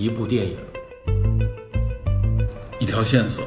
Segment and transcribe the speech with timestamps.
[0.00, 0.56] 一部电影，
[2.78, 3.44] 一条线索，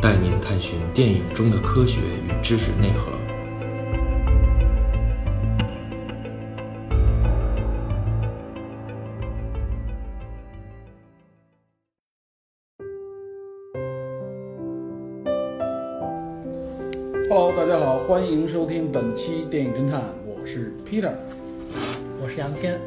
[0.00, 3.12] 带您探寻电影中的科学与知识内核。
[17.28, 21.12] Hello，大家好，欢迎收听本期电影侦探，我是 Peter。
[22.24, 22.80] 我是杨天，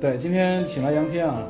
[0.00, 1.46] 对，今天请来杨天啊。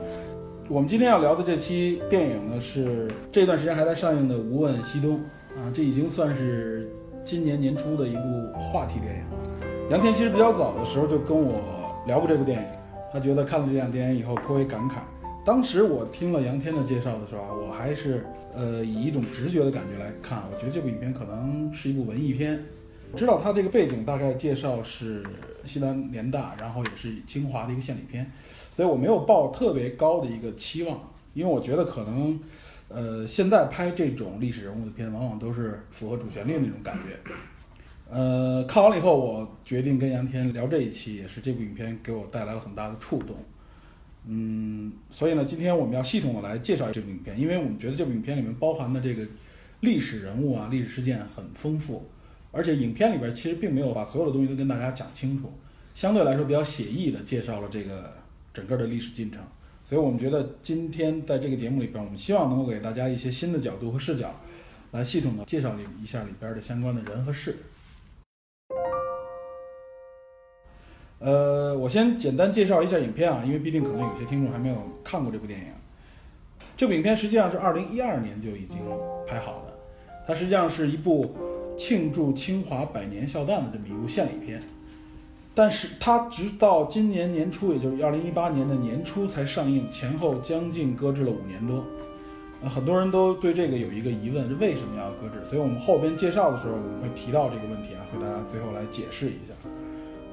[0.67, 5.13] 我们今天要聊的这期电影呢，是这段时间还在上映的《无问西东》
[5.57, 6.91] 啊，这已经算是
[7.25, 9.89] 今年年初的一部话题电影了。
[9.89, 11.61] 杨天其实比较早的时候就跟我
[12.09, 12.67] 聊过这部电影，
[13.13, 14.95] 他觉得看了这两电影以后颇为感慨。
[15.45, 22.61] 当时我听了杨天的介绍的时候啊，我还是呃以一种直觉的感觉来看，我觉得这部影片可能是一部文艺片。
[23.17, 25.25] 知道它这个背景大概介绍是
[25.65, 28.31] 西南联大，然后也是清华的一个献礼片，
[28.71, 32.39] 所以我没有抱特别高的一个期望，因为我觉得可能，
[32.89, 37.19] 呃，现在拍这种历史人物的片，往往都是符合主旋律那种感觉。
[38.11, 43.37] 呃，看完了以后，我决定跟杨天聊这一期，也是这部影片给我带来了很大的触动。
[44.27, 49.27] 嗯，所以呢，今天我们要系统的来介绍这部影片，因为我们觉得这部影片里面包含的这个
[49.81, 52.09] 历史人物啊、历史事件很丰富。
[52.51, 55.53] 而且影片里边其实并没有把所有的东西都跟大家讲清楚，
[55.95, 58.15] 相对来说比较写意的介绍了这个
[58.55, 59.41] 整个的历史进程。
[59.85, 64.35] 所以我们觉得今天在这个节目里边，我们希望能够给大家一些新的角度和视角，
[64.93, 67.57] 来系统的介绍一下里边的相关的人和事。
[71.19, 75.67] 呃，我先简单介绍一下影片啊，因为毕竟可能有些听众还没有看过这部电影。
[76.77, 78.79] 这部影片实际上是二零一二年就已经
[79.27, 79.79] 拍好的，
[80.27, 81.58] 它实际上是一部。
[81.79, 84.61] 庆祝清华百年校诞的这么一部献礼片，
[85.55, 91.85] 但是它直到今年年初，也就是二零一八年的年初才上映，前后将近搁置了五年多。
[92.61, 95.45] 呃，很多人都对这个有一个疑问，为什么要搁置？
[95.45, 99.55] 所以我们后边介绍的时候，我们会提到这个问题啊，和大家最后来解释一下。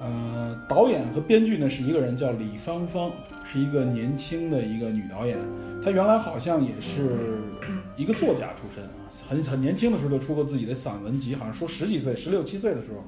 [0.01, 3.11] 呃，导演和编剧呢是一个人，叫李芳芳，
[3.43, 5.37] 是一个年轻的一个女导演。
[5.83, 7.39] 她原来好像也是
[7.95, 8.91] 一个作家出身啊，
[9.27, 13.03] 很很年轻的时候就出过自己的散文集，好像说十几岁、十六七岁的时候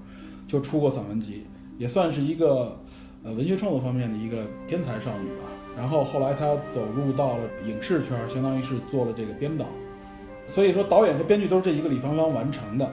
[0.47, 1.45] 就出过散文集，
[1.77, 2.79] 也算是一个
[3.23, 5.43] 呃文学创作方面的一个天才少女吧。
[5.75, 9.65] 然后后来她走入到了影视圈，相当于是做了这个编导。
[10.47, 12.89] 所以说，导演和编剧都是这一个李芳芳完成的。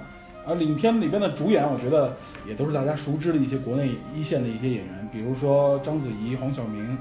[0.46, 2.14] 啊，影片里边的主演，我觉得
[2.46, 6.98] 也都是大家熟知的一些国内一线的一些演员，比如说章子怡、黄晓明，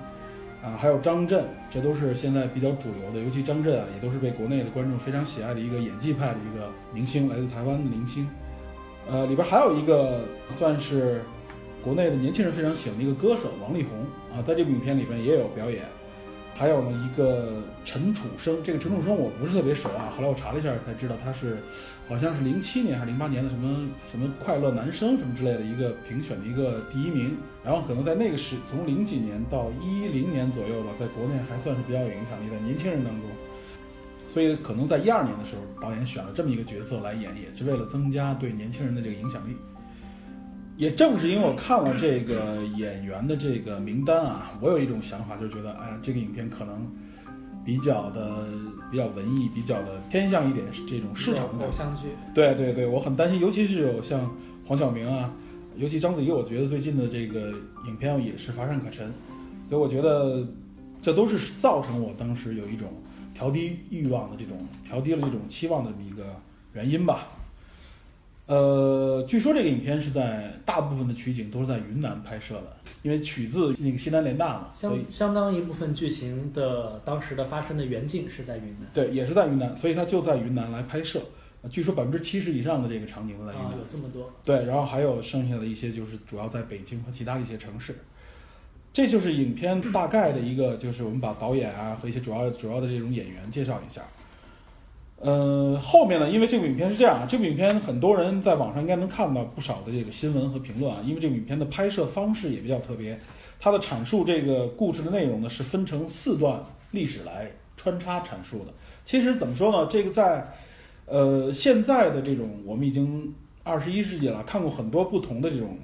[0.63, 3.19] 啊，还有张震，这都是现在比较主流的。
[3.19, 8.25] 尤其张震啊，也都是被国内的观众非常喜爱的一个演技派的一个明星，来自台湾的明星。
[9.09, 11.21] 呃，里边还有一个算是
[11.83, 13.99] 国内的年轻人非常喜欢的一个歌手王力宏
[14.33, 15.83] 啊，在这部影片里边也有表演。
[16.55, 21.57] 还有呢，一个陈楚生，这个陈楚生我不是特别熟啊，后来我查了一下才知道他是，
[22.07, 33.29] 好像是零七年还是零八年的什么什么快乐男生什么之类的一个评选的一个第一名，然后可能在那个时从零几年到一零年左右吧，在国内还算是比较有影响力的年轻人当中，
[34.27, 39.57] 所以可能在一二年的时候，导演选了这么一个角色来演，也是为了增加对年轻人的这个影响力。
[40.75, 46.89] 也正是因为我看了这个演员的这个名单啊，我有一种想法，就觉得，哎呀，这个影片可能
[47.63, 48.47] 比较的
[48.91, 52.07] 比较文艺，比较的偏向一点这种市场的偶像剧。
[52.33, 54.29] 对对对，我很担心，尤其是有像
[54.65, 55.31] 黄晓明啊，
[55.77, 57.51] 尤其章子怡，我觉得最近的这个
[57.85, 59.11] 影片也是乏善可陈，
[59.63, 60.45] 所以我觉得
[61.01, 62.89] 这都是造成我当时有一种
[63.33, 66.23] 调低欲望的这种调低了这种期望的这么一个
[66.73, 67.27] 原因吧。
[68.45, 78.89] 呃，据说这个影片是在大部分的取景都是在云南拍摄的，因为取自那个西南联大嘛，所以相当一部分剧情的当时的发生的原景是在云南。
[78.93, 81.21] 对，也是在云南，所以他就在云南来拍摄。
[81.69, 84.29] 据说百分之七十以上的这个场景都在云南，有这么多。
[84.43, 87.95] 对，然后还有剩下的一些就是主要在北京和其他的一些城市。
[88.91, 94.03] 这就是影片大概的一个，就是我们把导演啊和一些主要主要的这种演员介绍一下。
[95.23, 103.17] 呃，后面呢，因为这部影片是这样啊，这部影片很多人在网上应该能看到不少的这个新闻和评论啊，因为这部影片的拍摄方式也比较特别，
[103.57, 106.61] 它的阐述这个故事的内容呢是分成四段
[106.91, 108.73] 历史来穿插阐述的。
[109.05, 110.45] 其实怎么说呢，这个在
[111.05, 113.33] 呃现在的这种我们已经
[113.63, 115.77] 二十一世纪了，看过很多不同的这种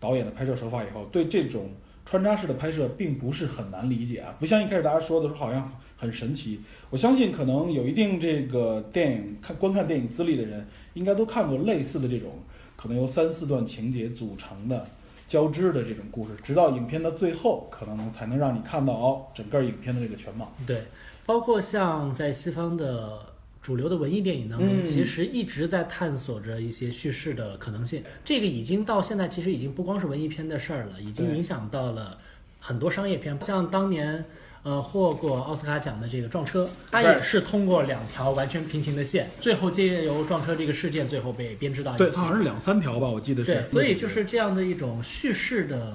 [0.00, 1.68] 导演的拍摄手法以后，对这种
[2.06, 5.70] 穿插式的拍摄并不是很难理解啊，不像一开始大家说的说好像。
[5.98, 6.60] 很神奇，
[6.90, 12.38] 我相信可能有一定这个电影看观看电影资历的人，应该都看过类似的这种
[12.76, 14.86] 可能由三四段情节组成的
[15.26, 20.52] 交织的这种故事，直到影片的最后，可能才能让你看到哦整个影片的这个全貌。
[20.66, 20.82] 对，
[21.24, 23.18] 包括像在西方的
[23.62, 28.02] 主流的文艺电影当中，嗯其实一直在探索着一些叙事的可能性。
[28.22, 32.18] 这个已经到现在，其实已经不光是文艺片的事儿了，已经影响到了
[32.60, 34.26] 很多商业片，像当年。
[34.66, 41.98] 呃，获过奥斯卡奖的这个撞车，它也是通过两条完全平行的线，最后借由撞车这个事件，最后被编织到一起。
[41.98, 43.54] 对，它好像是两三条吧，我记得是。
[43.54, 45.94] 对，所以就是这样的一种叙事的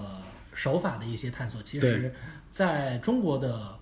[0.53, 2.13] 手法的一些探索，其实
[2.49, 3.77] 在中国的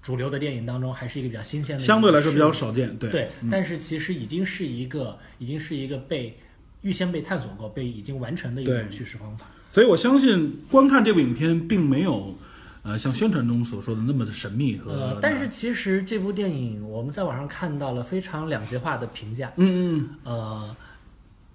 [0.00, 2.96] 主流的电影当中，还是一个比较新鲜的相对来说比较少见。
[2.96, 6.38] 对对，嗯但是其实已经是一个，已经是一个被
[6.82, 9.46] 预先被探索过、被已经完成的一种叙事方法。
[9.68, 12.36] 所以我相信观看这部影片并没有，
[12.88, 14.90] 呃，像宣传中所说的那么的神秘和。
[14.90, 20.76] 呃，但是其实这部电影我们在网上看到了非常两极化的评价，嗯嗯呃，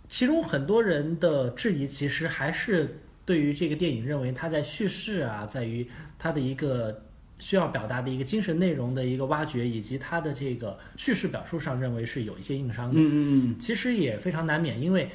[0.08, 5.88] 其中很多人的质疑其实还是对于这个电影认为它在叙事啊，在于
[6.20, 7.04] 它的一个
[7.40, 13.00] 需要表达的一个精神内容的一个挖掘，以及它的这个叙事表述上认为是有一些硬伤的。
[13.00, 15.10] 嗯嗯其实也非常难免，因为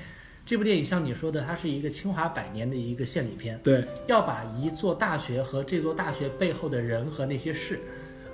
[0.48, 7.78] 这部电影像你说的，它是一个清华百年的一个献礼片嗯，，对要把一座大学和这座大学背后的人和那些事，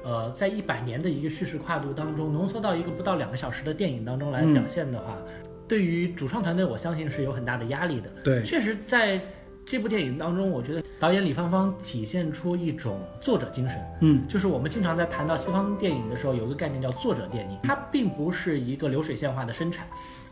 [0.04, 5.18] 呃，在一百年的一个叙事跨度当中，浓缩到一个不到两个小时的电影当中来嗯表现的话，
[5.66, 8.08] 对于主创团队，我相信是有很大的压力的。
[8.22, 9.20] 对确实，在
[9.66, 13.76] 这部电影当中，我觉得导演李芳芳体现出一种作者精神。
[14.02, 19.84] 嗯，就是我们经常在谈到西方电影的时候，有一个概念叫作者电影，它并不是一个流水线化的生产，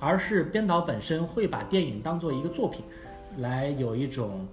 [0.03, 2.85] 而是编导本身会把电影当做一个作品，
[3.39, 4.47] 来有一种。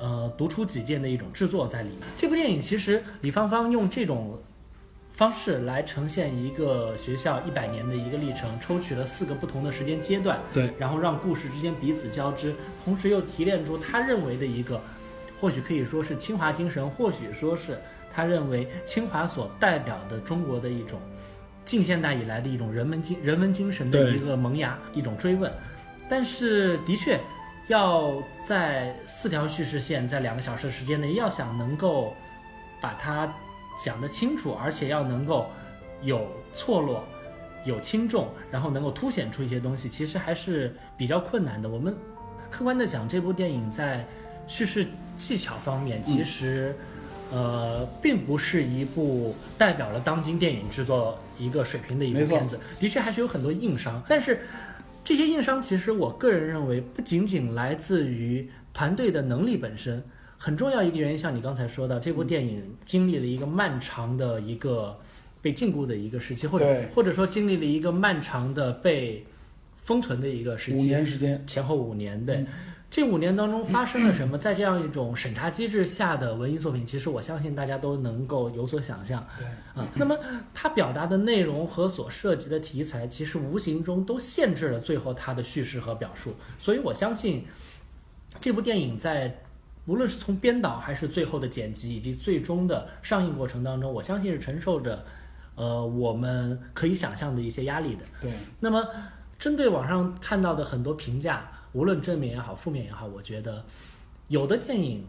[0.00, 1.98] 呃，独出己见的一种制作在里面。
[2.16, 4.38] 这部电影其实李芳芳用这种
[5.10, 12.54] 方式来呈现一个学校一百年的一个历程，抽取了四个不同的时间阶段，对然后让故事之间彼此交织，
[12.84, 14.80] 同时又提炼出他认为的一个，
[15.40, 17.76] 或许可以说是清华精神，或许说是
[18.08, 21.00] 他认为清华所代表的中国的一种
[21.68, 25.52] 近现代以来的一种人文精人文精神的一个萌芽，一种追问。
[26.08, 27.20] 但是的确，
[27.66, 28.14] 要
[28.46, 32.14] 在四条叙事线，在两个小时的时间内，要想能够
[32.80, 33.30] 把它
[33.78, 35.46] 讲得清楚，而且要能够
[36.00, 37.04] 有错落。
[37.64, 41.68] 有轻重，然后能够凸显出一些东西，其实还是比较困难的。
[41.68, 41.94] 我们
[42.48, 44.06] 客观的讲，这部电影在
[44.46, 44.86] 叙事
[45.16, 46.74] 技巧方面，其实、
[47.30, 54.02] 呃，并不是一部代表了当今电影制作一个水平的一部片子，的确还是有很多硬伤。
[54.08, 54.40] 但是
[55.04, 60.02] 这些硬伤，其实我个人认为，不仅仅来自于团队的能力本身，
[60.36, 64.98] 很重要一个原因，像你刚才说的，这部电影经历了一个漫长的一个
[65.42, 69.24] 被禁锢的一个时期，或者或者说经历了一个漫长的被
[69.76, 72.36] 封存的一个时期五期，年时间，前后五年，对。
[72.36, 72.46] 嗯
[72.90, 74.38] 这五年当中发生了什么？
[74.38, 79.26] 在这样一种审查机制下的文艺作品，其实我相信大家都能够有所想象。
[79.36, 80.16] 对啊，那么
[80.54, 86.34] 它表达的内容和所涉及的题材，其实无形中都限制了最后它的叙事和表述。
[86.58, 87.44] 所以我相信，
[88.40, 89.38] 这部电影在
[89.84, 95.04] 无论是从编导还是最后的剪辑以及最终的上映过程当中，我相信是承受着，
[95.56, 98.04] 呃，我们可以想象的一些压力的。
[98.18, 98.82] 对那么，
[99.38, 103.64] 针对网上看到的很多评价，无论正面也好，负面也好，我觉得
[104.28, 105.04] 有的电影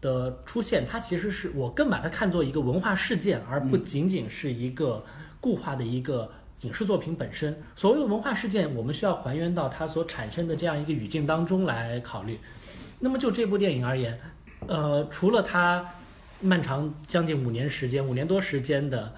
[0.00, 5.04] 的出现，它其实是我更把它看作一个文化事件，而不仅仅是一个
[5.40, 6.30] 固化的一个
[6.62, 7.56] 影视作品本身。
[7.74, 12.38] 所谓的文化事件，我们需要还原到它所产生的这样一个语境当中来考虑。
[12.98, 14.18] 那么就这部电影而言，
[14.66, 15.86] 呃，除了它
[16.40, 19.12] 漫长将近五年时间，五年多时间的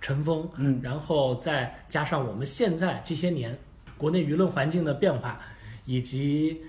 [0.00, 3.56] 尘封，嗯，然后再加上我们现在这些年
[3.98, 5.40] 国内舆论环境的变化，
[5.90, 6.62] 以及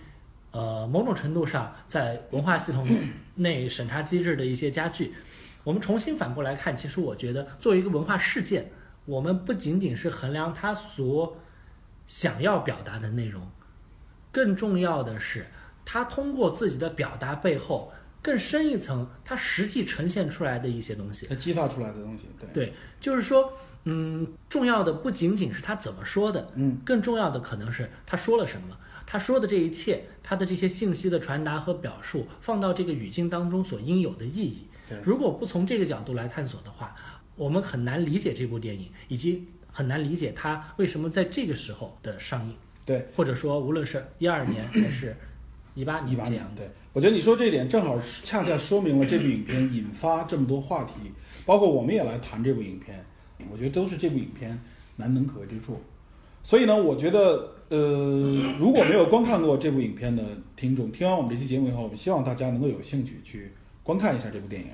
[0.50, 2.88] 呃某种程度上在文化系统
[3.36, 5.14] 内审查机制的一些加剧，
[5.64, 8.72] 我们重新反过来看，其实我觉得作为一个文化事件，
[9.06, 11.38] 我们不仅仅是衡量它所
[12.08, 13.48] 想要表达的内容，
[14.32, 15.46] 更重要的是
[15.86, 21.28] 它通过自己的表达背后更深一层，它实际呈现出来的一些东西。
[21.28, 28.76] 它激发出来的东西，对对，就是说，嗯，重要的不仅仅是他怎么说的，嗯，更重要的可能是他说了什么。
[29.12, 34.62] 他说的这一切，他的这些信息的传达和表述，放到这个语境当中所应有的意义。
[35.04, 36.96] 如果不从这个角度来探索的话，
[37.36, 43.06] 我们很难理解这部电影，以及很难理解它为什么在这个时候的上映，对。
[43.14, 45.14] 或者说无论是一二年还是
[45.76, 46.72] 一八年这样，子对。
[46.94, 51.12] 我觉得你说这一点正好恰恰说明了这部影片引发这么多话题，
[51.46, 53.04] 包括我们也来谈这部影片，
[53.52, 54.58] 我觉得都是这部影片
[54.96, 55.82] 难能可贵之处。
[56.44, 60.22] 所以呢，我觉得呃，如果没有观看过这部影片的
[60.58, 64.68] 听众，听完我们这期节目以后，我们希望大家能够有兴趣去观看一下这部电影。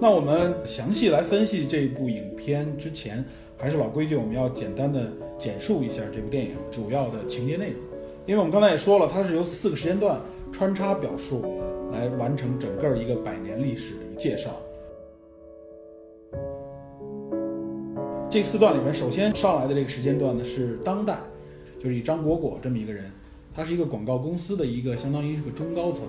[0.00, 3.24] 那我们详细来分析这部影片之前，
[3.58, 7.80] 还是老规矩，我们要简单的简述一下这部电影主要的情节内容。
[8.26, 10.20] 因为我们刚才也说了，它是由四个时间段
[10.52, 14.52] 穿插表述来完成整个一个百年历史的一个介绍。
[18.32, 21.18] 这四段里面，首先上来的这个时间段呢是当代，
[21.78, 23.04] 就是以张果果这么一个人，
[23.54, 26.00] 他是一个广告公司的一个相当于是个中高层，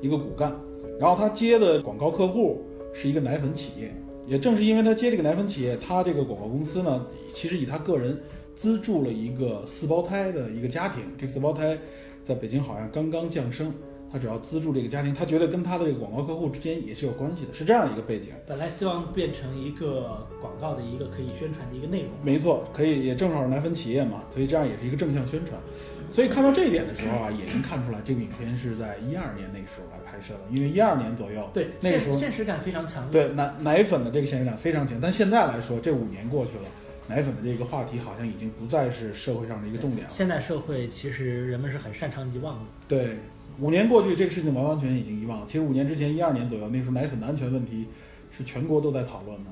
[0.00, 0.52] 一个骨干。
[0.98, 3.94] 然后他接的广告客户是一个奶粉企业，
[4.26, 8.20] 也正是因为他接这个奶粉企业，他这个广告公司呢，其实以他个人
[8.56, 11.78] 资助了一个四胞胎的一个家庭，这个四胞胎
[12.24, 13.72] 在北京好像刚刚降生。
[14.12, 18.28] 他只要资助这个家庭，他觉得跟他的这个广告客户之间也是有关系的，是这样一个背景。
[18.46, 22.10] 本来希望变成一个广告的一个可以宣传的一个内容。
[22.22, 25.58] 没错，可以也正好是奶粉企业嘛，所以这样也是一个正向宣传。
[26.10, 33.10] 所以看到这一点的时候啊，也能看出来这个影片是在一二年那时候来拍摄的，因为一二年左右，对，那个时候现实感非常强。
[33.10, 36.64] 对奶奶粉的这个现实感非常强，但现在来说，这五年过去了，
[37.08, 40.10] 奶粉的这个话题好像已经不再是社会上的一个重点了。
[40.10, 42.64] 现代社会其实人们是很擅长遗忘的。
[42.86, 43.16] 对。
[43.60, 45.46] 五年过去，这个事情完完全全已经遗忘了。
[45.46, 47.86] 其实五年之前，一二年左右，那时候奶粉的安全问题
[48.30, 49.50] 是全国都在讨论的。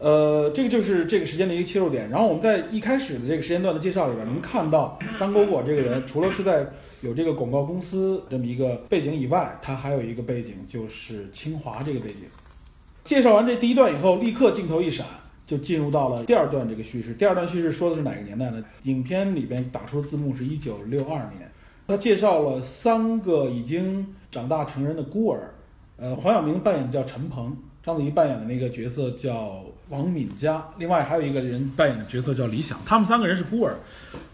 [0.00, 2.08] 呃，这个就是这个时间的一个切入点。
[2.08, 6.64] 然后我们在一开始的这个时间段的介绍里边，能看到张果果这个人，除了是在
[7.00, 12.22] 有这个广告公司这么一个背景以外，他还有一个背景就是清华这个背景。
[13.02, 15.04] 介绍完这第一段以后，立刻镜头一闪，
[15.44, 17.12] 就进入到了第二段这个叙事。
[17.14, 18.62] 第二段叙事说的是哪个年代呢？
[18.84, 21.47] 影片里边打出的字幕是一九六二年。
[21.88, 25.54] 他介绍了三个已经长大成人的孤儿，
[25.96, 33.76] 呃，黄晓明扮演的叫陈鹏，章子怡扮演的那个角色叫王敏佳，另外还有一个人扮演的角色叫李想，他们三个人是孤儿，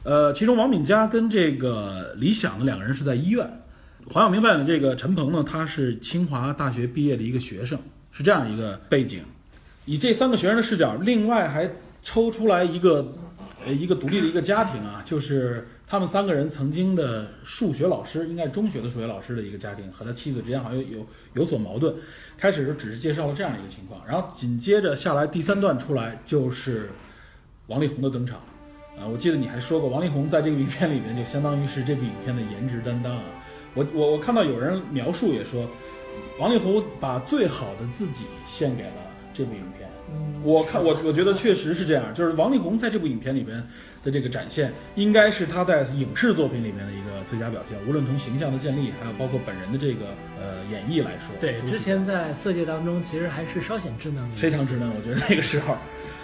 [0.03, 3.49] 呃，其中王敏佳跟这个李想的两个人是在医院，
[4.11, 7.79] 黄晓明扮演的这个陈鹏呢，他是清华大学毕业的一个学生，
[8.11, 9.23] 是这样一个背景，
[9.85, 11.71] 以这三个学生的视角，另外还
[12.03, 13.13] 抽出来一个，
[13.65, 15.69] 呃，一个独立的一个家庭啊，就是。
[15.87, 21.95] 他们三个人曾经的数学老师，应该是中学的数学老师的一个家庭，和他妻子之间好像有有所矛盾。
[22.39, 26.91] 开始就只是介绍了这样的一个情况，然后紧接着下来第三段出来就是
[27.67, 28.39] 王力宏的登场。
[28.99, 33.23] 啊，我记得你还说过，王力宏在这个影片里面就相当于是这部影片的颜值担当啊。
[33.75, 35.69] 我我我看到有人描述也说，
[36.39, 38.93] 王力宏把最好的自己献给了
[39.33, 39.84] 这部影片。
[40.43, 43.63] 我看我我觉得确实是这样，就是王力宏在这部影片里边。
[44.05, 47.75] 的这个展现，应该是他在影视作品里面的一个最佳表现。
[47.89, 50.09] 无论从形象的建立，还有包括本人的这个
[50.39, 54.91] 呃演绎来说，对，之前在《色戒》当中其实还是稍显稚嫩的，非常稚嫩。
[54.95, 55.79] 我觉得那个时候，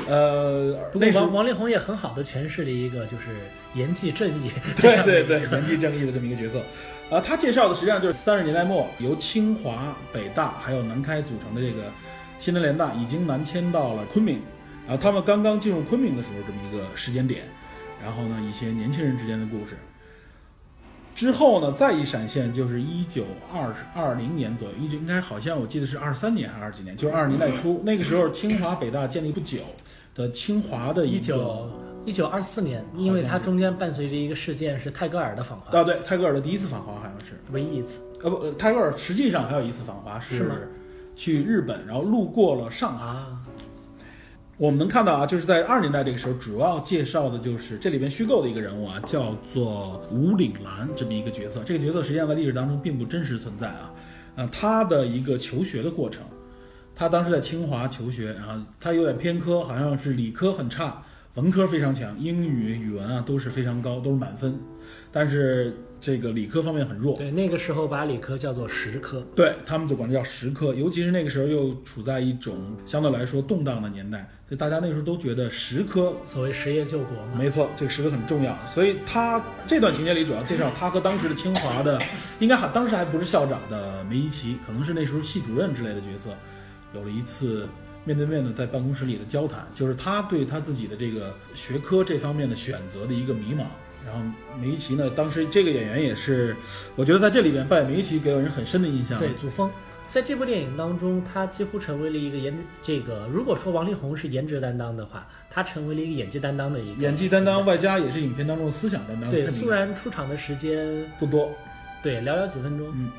[0.06, 3.30] 呃，不过王王力宏也很好的诠释了一个就是
[3.74, 6.60] 演技正义， 对对 对，演技正义的这么一个角色。
[7.08, 11.84] 呃，他介绍的实际上就是三十年代末由清华、北大还有南开组成的这个
[12.40, 14.40] 西南联大已经南迁到了昆明，
[14.86, 17.42] 然后他们刚刚进入昆明的时候这么一个时间点。
[18.02, 19.76] 然后呢，一些年轻人之间的故事。
[21.14, 27.82] 之后呢，再一闪现就是一九二二零年左右，一九应该好像我记得是二三年还是二几年，就是二十年代初。
[27.84, 29.58] 那个时候，清华北大建立不久
[30.14, 31.70] 的清华的一九
[32.06, 38.00] 一九二四年，因为它中间伴随着一个事件是泰戈尔的访华啊，对，泰戈尔的第一次访华好像是唯一一次。
[38.22, 40.70] 呃不，泰戈尔实际上还有一次访华是
[41.20, 43.14] 去日本，然后路过了上海。
[44.56, 51.62] 我们能看到啊，就是在二十年代这个时候，主要介绍的就是这里边虚构的一个人物啊，叫做吴岭澜这么一个角色。
[51.62, 53.92] 这个角色实际上在历史当中并不真实存在啊，
[54.36, 56.22] 呃，他的一个求学的过程，
[56.94, 61.02] 他当时在清华求学，然后他有点偏科，好像是理科很差，
[61.34, 64.58] 文科非常强，英语、语文啊都是非常高，都是满分，
[65.12, 65.76] 但是。
[66.00, 78.56] 这个理科方面很弱，对那个时候把理科叫做实科，对他们就管这叫实科，尤其是那个时候又处在一种相对来说动荡的年代，所以大家那时候都觉得实科所谓实业救国嘛，没错，这个实科很重要。
[78.66, 82.00] 所以他这段情节里主要介绍他和当时的清华的，
[82.38, 86.30] 应该还当时还不是校长的梅贻琦，可能是那时候系主任之类的角色，
[86.94, 87.68] 有了一次
[88.06, 93.66] 面对面的在办公室里的交谈，就是他对他自己的这个学科这方面的选择的一个迷茫。
[94.06, 94.20] 然后
[94.60, 96.56] 梅贻琦呢，当时这个演员也是，
[96.96, 99.18] 我觉得在这里边扮演梅贻琦给我人很深的印象。
[99.18, 99.70] 对，祖峰，
[100.06, 109.30] 在这部电影当中，他几乎成为了一个颜这个，如果说王力宏是颜值担当的话，他成为了一个演技担当的一个演技担当，外加也是影片当中的思想担当。
[109.30, 111.52] 对，虽然出场的时间不多，
[112.02, 112.88] 对，寥寥几分钟。
[112.94, 113.10] 嗯，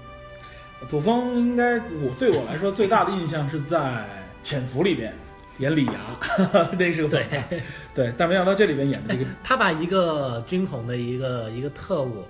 [0.90, 3.78] 祖峰应该我对我来说最大的印象是在
[4.42, 5.14] 《潜伏》里边。
[5.58, 5.94] 演李涯，
[6.80, 7.62] 那是个反派。
[7.94, 12.24] 对，但没想到这里边演的这个，他把一个军统的一个一个特务。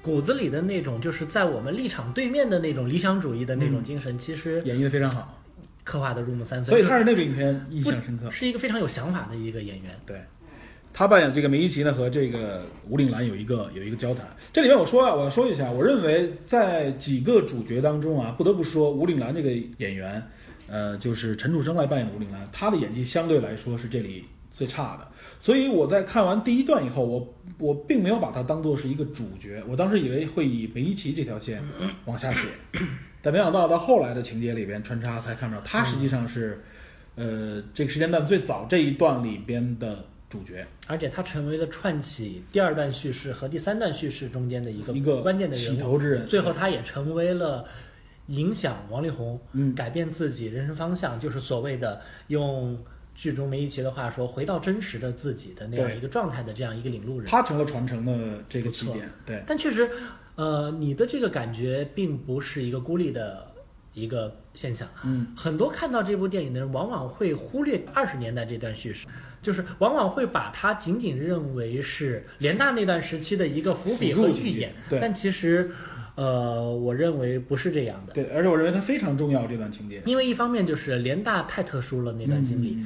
[0.00, 5.36] 骨子里的那种，就是在我们立场对面的那种理想主义的那种精神，其实演绎的非常好，
[5.82, 6.66] 刻画的入木三分。
[6.66, 9.90] 所以他是那部影片印象深刻，是一个非常有想法的一个演员。
[10.06, 10.22] 对，
[10.94, 14.24] 他扮演这个梅贻琦呢，和这个吴岭澜有一个有一个交谈。
[14.52, 20.22] 这里面我说啊，我要说一下，我认为在几个主角当中啊，不得不说吴岭澜这个演员，
[20.68, 24.24] 呃，就是陈楚生来扮演的吴岭澜，他的演技相对来说是这里
[24.58, 25.06] 最差的。
[25.38, 31.62] 所以我在看完第一段以后，我我并没有把它当做是一个主角，我当时以为会以梅贻琦这条线
[32.06, 32.48] 往下写，
[33.22, 36.60] 但没想到到后来的情节里边穿插才看到他实际上是，
[37.14, 47.64] 呃，这个时间段最早这一段里边的主角，而且他成为了串起第二段叙事和第三段叙事中间的一个一个关键的人起头之人，最后他也成为了
[48.26, 52.76] 影响王力宏嗯改变自己人生方向，就是所谓的用。
[53.18, 59.10] 剧中梅贻琦的话说：“回到真实的自己的那样一个状态的这样一个领路人，他成了传承的这个起点。
[59.26, 59.90] 对，但确实，
[60.36, 63.50] 呃，你的这个感觉并不是一个孤立的
[63.92, 64.88] 一个现象。
[65.04, 69.08] 嗯，很多看到这部电影的人往往会忽略二十年代这段叙事，
[69.42, 74.72] 就是往往会把它仅仅认为是联大那段时期的一个伏笔和预演。
[74.88, 75.72] 对，但其实，
[76.14, 78.12] 呃，我认为不是这样的。
[78.12, 82.78] 对，而且我认为它非常重要这段情节，因为一方面就是联大太特殊了那段经历。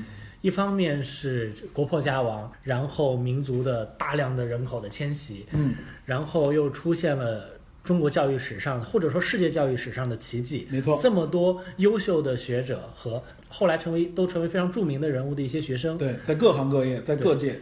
[0.43, 7.49] 一方面是国破家亡，然后民族的大量的人口的迁徙，嗯，然后又出现了
[7.83, 17.61] 中国教育史上或者说世界教育史上的奇迹，没错，这么多优秀的学者和后来成为都成为非常著名的人物的一些学生，对，在各行各业，在各界，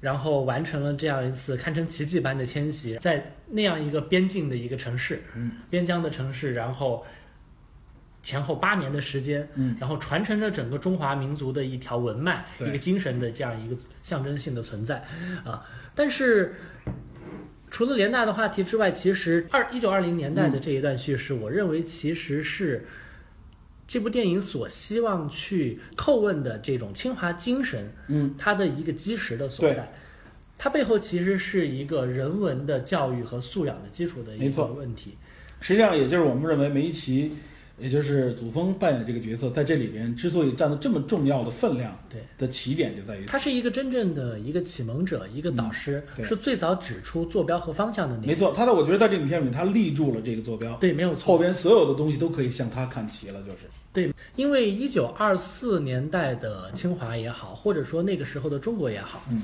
[0.00, 7.04] 然后完成了这样一次堪称奇迹般的迁徙，在那样一个边境的一个城市，嗯，边疆的城市，然后。
[8.22, 15.04] 前后八年的时间，嗯，然后传承着整个中华民族的一条文脉，一个精神的这样一个象征性的存在，
[15.44, 16.54] 啊，但是
[17.68, 22.86] 除了联大的话题之外，其实二一九二零年代的这一段叙事，我认为其实是
[23.88, 29.92] 这部电影所希望去叩问的这种清华精神，嗯，它的一个基石的所在，
[30.56, 35.18] 它背后其实是一个人文的教育和素养的基础的一个问题，
[35.60, 37.32] 实际上也就是我们认为梅贻琦。
[37.82, 48.26] 也就是祖峰扮演的这个角色，在这里边之所以占了这么重要的分量，对的起点就在于他是一个真正的一个启蒙者，一个导师，是最早指出坐标和方向的那个。
[48.28, 50.72] 没错，他的我觉得在这影片里面，他立住了这个坐标。
[50.76, 51.24] 对，没有错。
[51.24, 53.58] 后边所有的东西都可以向他看齐了，就是
[53.92, 59.42] 对，因为一九二四年代的清华也好，或者说那个时候的中国也好，嗯，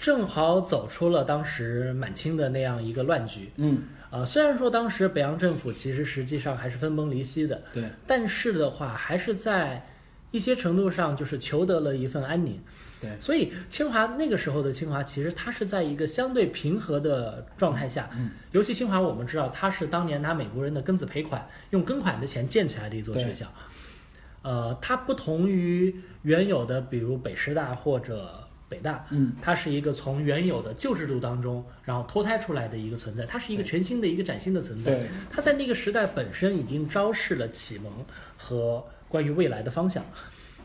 [0.00, 3.82] 正好走出了当时满清的那样一个乱局，嗯。
[4.10, 9.86] 啊，虽然说当时北洋政府其实实际上还是分崩离析的，对，但是的话还是在
[10.32, 12.60] 一些程度上就是求得了一份安宁，
[13.00, 23.46] 对，所以清华那个时候的清华其实它是在一个相对平和的状态下，嗯，尤其清华我们知道它是当年拿美国人的庚子赔款，用庚款的钱建起来的一座学校，
[24.42, 28.49] 呃，它不同于原有的比如北师大或者。
[28.70, 34.92] 北大，嗯，它是一个从原有的旧制度当中，然后脱胎出来的一个存在，它是一个全新的一个崭新的存在。
[34.92, 37.92] 对，它在那个时代本身已经昭示了启蒙
[38.36, 40.04] 和关于未来的方向，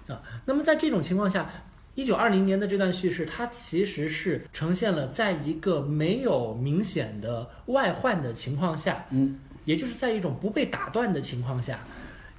[0.07, 1.49] 啊，那么在这种情况下，
[1.95, 11.79] 一九二零年的这段叙事，它其实是呈现了在一个没有明显的外患的情况下，嗯，也就是在一种不被打断的情况下。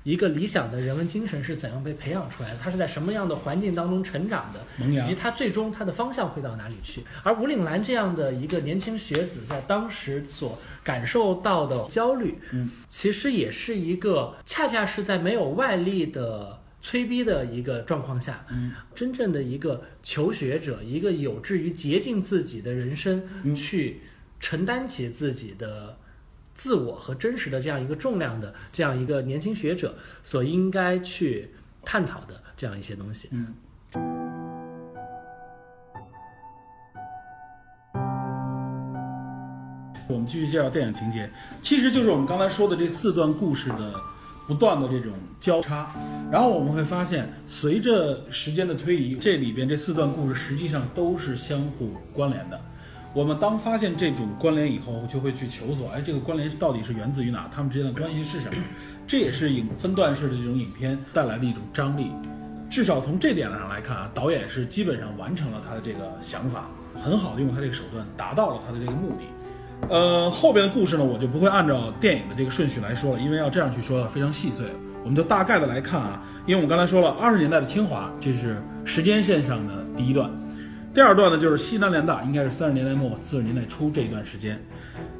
[0.06, 2.56] 一个理想的人文精神是怎样被培养出来的？
[2.62, 4.64] 他是在什么样的环境当中成长的？
[4.88, 7.02] 以及他最终他的方向会到哪里去？
[7.24, 23.24] 而吴岭澜这样的一个年轻学子，在当时所感受到的焦虑，嗯，其实也是一个恰恰是在没有外力的催逼的一个状况下，嗯，真正的一个求学者，一个有志于竭尽自己的人生，
[23.56, 24.02] 去
[24.38, 25.98] 承担起自己的。
[26.56, 31.50] 自我和真实的这样一个重量的这样一个年轻学者所应该去
[31.84, 33.28] 探讨的这样一些东西。
[33.30, 33.54] 嗯。
[40.08, 43.92] 我们继续介绍电影情节，其实就是我们刚才说的这四段故事的
[44.46, 45.92] 不断的这种交叉，
[46.32, 52.58] 然后我们会发现，随着时间的推移，这里边这四段故事实际上都是相互关联的。
[53.16, 57.48] 我们当发现这种关联以后，就会去求索，哎，这个关联到底是源自于哪？
[57.50, 58.62] 他们之间的关系是什么？
[59.06, 62.12] 这也是影分段式的这种影片带来的一种张力。
[62.68, 69.88] 至少从这点上来看啊，导演是基本上完成了他的这个想法，很好的用他这个手段达到了他的这个目的。
[69.88, 74.66] 呃，后边的故事呢，我就不会按照电影的这个顺序来说了，因为要这样去说非常细碎。
[75.02, 80.30] 我们就大概的来看啊，因为我们刚才说了，二十年代的清华，这是时间线上的第一段。
[80.96, 84.58] 第二段呢，就是西南联大，应该是三十年代末四十年代初这一段时间。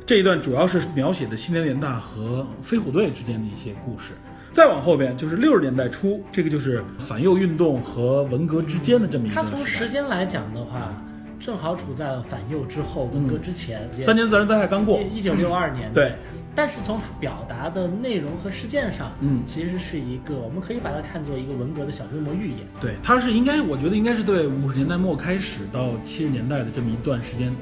[0.07, 4.15] 这一段主要是描写的西南联大和飞虎队之间的一些故事。
[4.55, 9.35] 再往后边就是六十年代初，这个就是反右运动和文革之间的这么一个。
[9.35, 10.95] 它从时间来讲的话。
[11.39, 15.93] 正好处在反右之后，文革之前，三年自然灾害刚过，一九六二年。
[15.93, 16.15] 对，
[16.57, 22.61] 但是从它表达的内容和事件上，嗯，其实是一个，我们可以把它看作一个文革的小规模预演。
[22.81, 27.55] 对，它是应该，我觉得应该是对五十年代末开始到七十年代的这么一段时间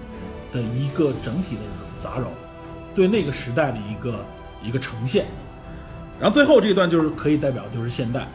[0.53, 1.63] 的一个整体的
[1.99, 2.27] 杂糅，
[2.95, 4.25] 对那个时代的一个
[4.63, 5.27] 一个呈现。
[6.21, 8.29] 然后最后这一段就是可以代表就是现代。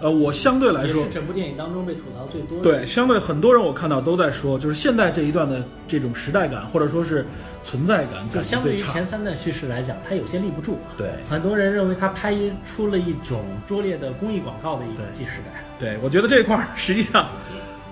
[0.00, 2.62] 呃，我相对来说，整部电影当中被吐槽最多。
[2.62, 7.26] 对，相对很多人我看到都在说，就是现在这一段的这种时代感，或者说是
[7.64, 10.78] 存在感，就相对于前三段叙事来讲，它有些立不住。
[10.96, 15.64] 对，很多人认为它拍出了一种拙劣的公益广告的一个既视感。
[15.80, 17.28] 对，我觉得这一块实际上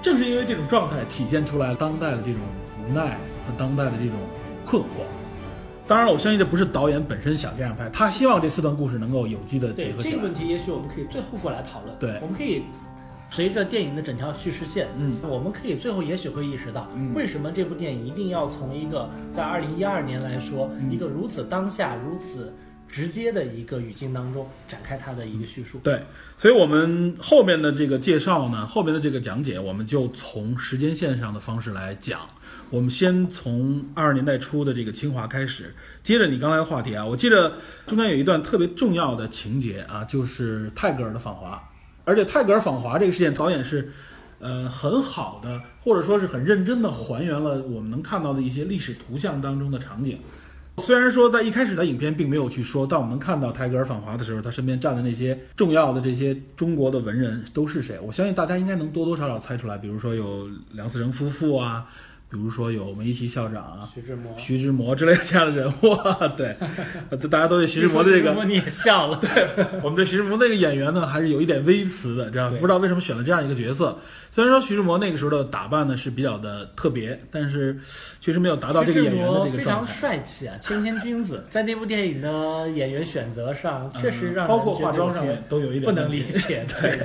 [0.00, 2.36] 正是因为这种状态，体现出来当代的这种
[2.88, 4.14] 无奈和当代的这种
[4.64, 5.02] 困惑。
[5.86, 10.10] 当然了，我相信这不是导演本身想这样拍，他希望这四段故事能够有机的结合起来。
[10.10, 11.96] 这个问题也许我们可以最后过来讨论。
[11.98, 12.62] 对，我们可以
[13.26, 22.52] 随着电影的整条叙事线，嗯，我们可以最后也许会意识到，为什么这部电影一定要从一个在二零一二年来说，一个如此当下、如此。
[22.88, 25.76] 直接的一个语境当中展开它的一个叙述。
[25.82, 26.00] 对，
[26.36, 32.20] 所以我们后面的这个介绍呢，后面的这个讲解，我们就从时间线上的方式来讲。
[32.68, 37.52] 我们先从二十年代初的这个清华开始，接着你刚才的话题啊，我记得
[37.86, 41.62] 中间有一段特别重要的情节啊，就是泰戈尔的访华，
[42.04, 43.92] 而且泰戈尔访华这个事件，导演是
[44.40, 50.18] 呃很好的，或者说是很认真的还原了我们能看到的一些历史图像当中的场景。
[50.78, 57.98] 虽然说在一开始的影片并没有去说，但我们能看到泰戈尔访华的时候，他身边站的那些重要的这些中国的文人都是谁？
[58.00, 61.86] 我相信大家应该能多多少少猜出来，比如说有梁思成夫妇啊。
[62.28, 65.96] 比如说有梅贻校长、徐志摩、徐志摩之类的这样的人 物，
[66.36, 66.56] 对，
[67.28, 69.16] 大家都对徐志摩的这个，你也笑了。
[69.22, 69.30] 对，
[69.82, 73.96] 我们对徐志摩那个演员呢，还是有一点微词的，这样不知道为什么选了这样一个角色。
[74.32, 77.78] 虽然说徐志摩那个时候的打扮呢是比较的特别，但是
[78.20, 81.44] 确实没有达到这个演员的这个非常帅气啊，谦谦君子。
[81.48, 86.66] 在那部电影的演员选择上，确实让包括化妆上面都有一点不能理解。
[86.80, 86.98] 对。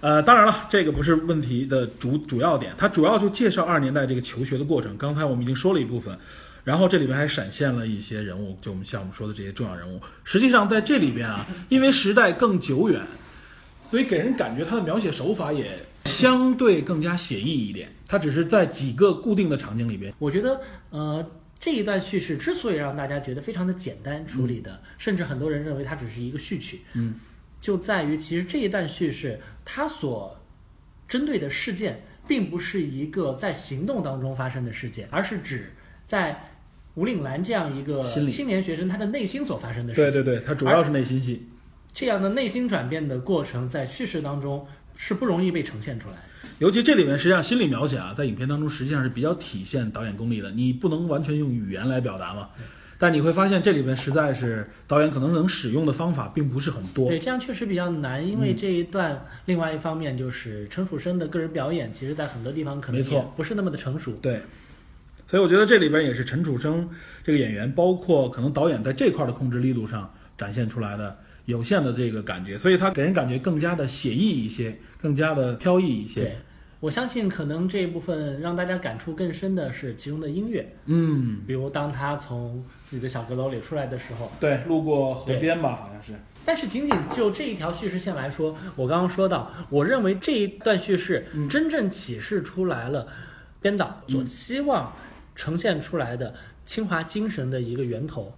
[0.00, 4.96] 呃，当然了，这个不是问题的主主要点，它主要就介绍二十年代这个求学的过程。
[4.96, 6.18] 刚才我们已经说了一部分，
[6.64, 10.00] 然后这里边还闪现了一些人物，就我们像我们说的这些重要人物。
[10.24, 13.02] 实际上在这里边啊，因为时代更久远，
[13.82, 15.70] 所以给人感觉它的描写手法也
[16.06, 17.92] 相对更加写意一点。
[18.08, 20.14] 它只是在几个固定的场景里边。
[20.18, 27.14] 我觉得，呃，这一段叙事之所以让大家觉得非常的简单处理的，甚至很多人认为它只是一个序曲，嗯。
[27.60, 30.36] 就在于，其实这一段叙事，它所
[31.06, 35.72] 针对的事件，并不是一个在行动当中发生的事件，而是指
[36.04, 36.44] 在
[36.94, 40.10] 吴岭澜这样一个青年学生他的内心所发生的事情。
[40.10, 41.48] 对对对，他主要是内心戏。
[41.92, 46.16] 这样的内心转变的过程，在叙事当中是不容易被呈现出来。
[46.58, 50.50] 尤其这里面，实际上心理描写啊，在影片当中实际上是比较体现导演功力的。
[50.52, 52.50] 你不能完全用语言来表达嘛。
[53.02, 57.08] 但你会发现，这里边实在是导演可能能使用的方法并不是很多。
[57.08, 64.12] 对，这样确实比较难，因为这一段另外一方面就是陈楚生的个人表演，其实在很多地方可能也不是那么的成熟。
[64.20, 64.42] 对，
[65.26, 66.90] 所以我觉得这里边也是陈楚生
[67.24, 76.36] 这个演员，包括可能导演在这块的控制力度上展现出来的有限的这个感觉，所以他给人感觉更加的写意一些，更加的飘逸一些。
[76.80, 86.14] 我相信，可能这一部分让大家感触更深的是其中的音乐，嗯，比如当他从自己的小阁楼里出来的时候，对，路过河边吧，好像是。
[86.42, 93.06] 但是仅仅就这一条叙事线来说，我刚刚说到，我认为这一段叙事真正启示出来了
[93.60, 94.90] 编导所期望
[95.34, 96.32] 呈现出来的
[96.64, 98.32] 清华精神的一个源头。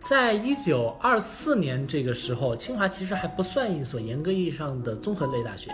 [0.00, 5.72] 在一九二四年这个时候，清华其实还不算一所严格意义上的综合类大学。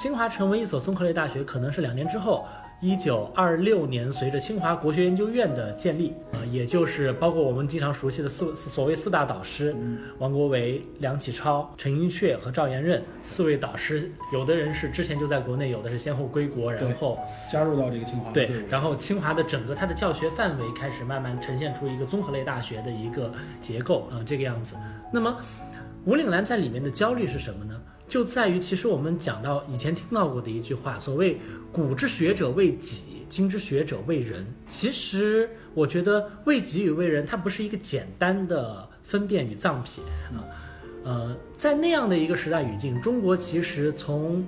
[0.00, 2.46] 清华成为一所综合类大学，可能是两年之后，
[2.80, 9.76] 一九二六年，随着清华国学研究院的建立，啊，也就是包括我们经常熟悉的四所谓四大导师，
[10.16, 17.18] 王国维、梁启超、陈寅恪和赵延任四位导师，有的人是之前就在国内，有的是先后归国，然后
[17.52, 18.32] 加入到这个清华。
[18.32, 24.76] 对，然后清华的整个它的教学范围开始慢慢呈现出一个综合类大学的一个结构啊，这个样子。
[25.12, 25.36] 那么，
[26.06, 27.78] 吴岭澜在里面的焦虑是什么呢？
[28.10, 31.38] 就在于，其实我们讲到以前听到过的一句话，所谓
[31.70, 34.44] “古之学者为己，今之学者为人。
[34.66, 40.02] 其实我觉得为己与为人，它不是一个简单的分辨与藏品
[40.34, 40.42] 啊。
[41.04, 44.44] 呃，在那样的一个时代语境，中国其实从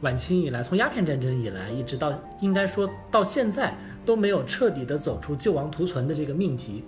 [0.00, 6.82] 晚清以来，从鸦片战争以来，一直到应该说到现在，都没有彻底的走出救亡图存的这个命题。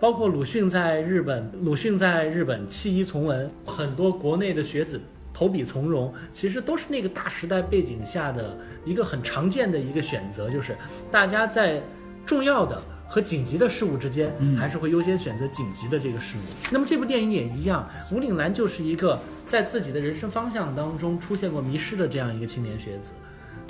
[0.00, 4.98] 包括鲁迅在日本，鲁迅在日本弃医从文，很多国内的学子
[5.38, 10.76] 投笔从戎，其实都是那个大时代背景下的一个很常见的一个选择，就是
[11.12, 11.80] 大家在
[12.26, 16.40] 重要的和紧急的事物之间，还是会优先选择紧急的这个事物。
[16.72, 23.12] 那么这部电影也一样，吴岭澜就是一个在自己的人生方向当中出现过迷失的这样一个青年学子，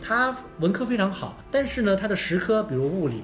[0.02, 3.20] 他文科非常好，但是呢，他的实科比如物理。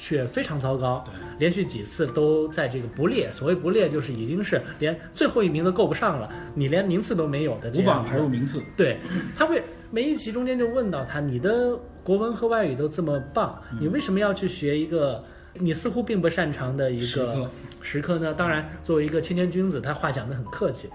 [0.00, 1.04] 却非常糟糕，
[1.38, 3.30] 连续几次都在这个不列。
[3.30, 8.62] 所谓不列，就是已经是连最后一名都够不上了，你连名次都没有的，无法排入名次。
[8.74, 8.98] 对，
[9.36, 17.50] 他会每一期中间就问到他：你的国文和外语都这么棒，你为什么要去学一个你似乎并不擅长的一个
[17.82, 18.32] 时刻呢？
[18.32, 20.88] 当然，作为一个青年君子，他话讲得很客气。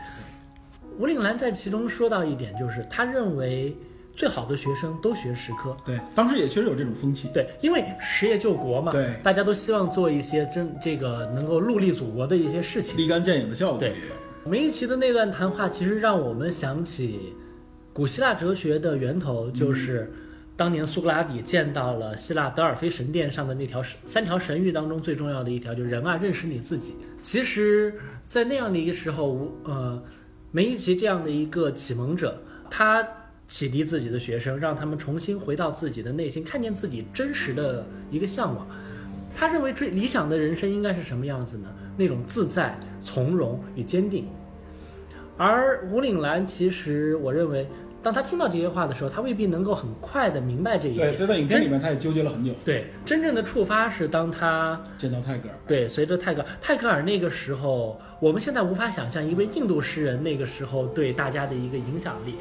[0.98, 3.78] 吴岭兰在其中说到一点，就是他认为。
[4.16, 13.78] 最好的学生都学实科，对，当时也确实有这种风气，对，因为实业救国嘛，对，大家都希望做一些真这个能够戮力祖国的一些事情，立竿见影的效果。
[13.78, 13.94] 对，
[14.46, 17.34] 梅贻琦的那段谈话，其实让我们想起
[17.92, 20.10] 古希腊哲学的源头，就是
[20.56, 26.96] 当年苏格拉底见到了希腊德尔菲神殿上的那条三条神谕当中最重要的一条，就是人啊，认识你自己。
[27.22, 27.94] 其实，
[28.26, 30.02] 在那样的一个时候，呃，
[30.52, 33.06] 梅贻琦这样的一个启蒙者，他。
[33.48, 38.68] 启迪自己的学生，让他们重新回到自己的内心，看见自己真实的一个向往。
[39.38, 41.70] 他认为最理想的人生应该是什么样子呢？
[41.98, 44.28] 那种自在、从容与坚定。
[45.38, 47.68] 而吴岭澜，其实我认为，
[48.02, 51.12] 当他听到这些话的时候，他未必能够很快的明白这一点。
[51.12, 52.54] 对，所以在影片里面，他也纠结了很久。
[52.64, 55.56] 对，真正的触发是当他见到泰戈尔。
[55.68, 62.36] 对，随着泰戈尔，泰戈尔那个时候，我们现在无法想象一位印度诗人那个时候对大家的一个影响力。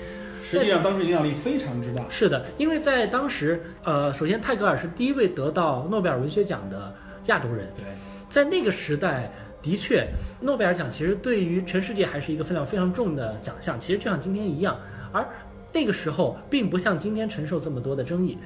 [0.58, 2.04] 实际上，当时影响力非常之大。
[2.08, 6.94] 是的，因为在当时，呃，首先泰戈尔是第一位得到诺贝尔文学奖的
[7.26, 7.66] 亚洲人。
[7.76, 7.84] 对，
[8.28, 10.06] 在那个时代，的确，
[10.40, 13.78] 诺贝尔奖其实对于全世界还是一个分量非常重的奖项。
[13.78, 14.78] 其实就像今天一样，
[15.12, 15.26] 而
[15.72, 18.38] 那个时候并不像今天承受这么多的争议。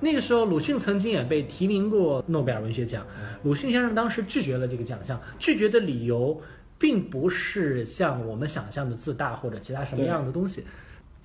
[0.00, 3.06] 那个时候，鲁迅曾经也被提名过诺贝尔文学奖。
[3.44, 6.40] 鲁迅先生当时拒绝了这个奖项，拒绝的理由
[6.76, 10.64] 并不是像我们想象的自大或者其他什么样的东西。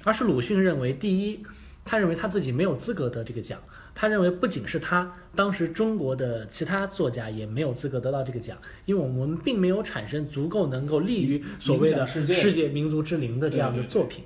[0.08, 1.43] 而是鲁迅认为，第一，
[1.84, 3.60] 他认为他自己没有资格得这个奖。
[3.93, 14.24] 他认为不仅是他，当时中国的其他作家也没有资格得到这个奖，因为我们并没有产生足够能够立于所谓的世界民族之林的这样的作品。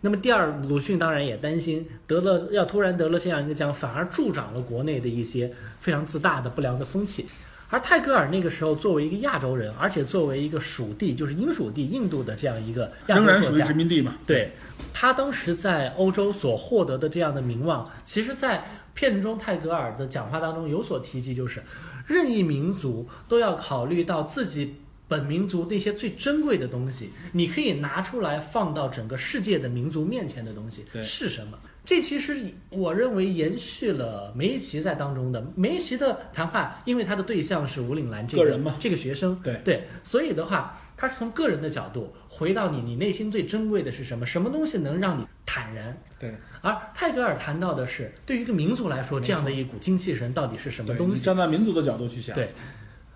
[0.00, 7.26] 那么第二，鲁迅当然也担心得了要突然得了这样一个奖，反而助长了国内的一些非常自大的不良的风气。
[7.70, 14.14] 而泰戈尔那个时候作为一个亚洲人，而且作为一个属地，就是英属地印度的这样一个亚洲作家，仍然属于殖民地嘛？
[14.26, 14.50] 对。
[14.92, 21.62] 他当时在欧洲所获得的这样的名望，其实，在片中泰戈尔的讲话当中有所提及，就是
[22.06, 24.74] 任意民族都要考虑到自己
[25.06, 31.56] 本民族那些最珍贵的东西，你可以拿出来放到整个世界的民族面前的东西是什么？
[31.84, 40.76] 这其实我认为延续了梅贻琦在当中的梅贻琦的谈话，因为他的对象是吴岭澜这个人嘛这个学生，对对，所以的话。
[41.00, 44.26] 他是从个人的角度回到你，你内心最珍贵的是什么？
[44.26, 45.96] 什么东西能让你坦然？
[46.18, 46.34] 对。
[46.60, 51.24] 而泰戈尔谈到的是，对于一个民族来说，这样的一股精气神到底是什么东西？
[51.24, 52.34] 站在民族的角度去想。
[52.34, 52.50] 对。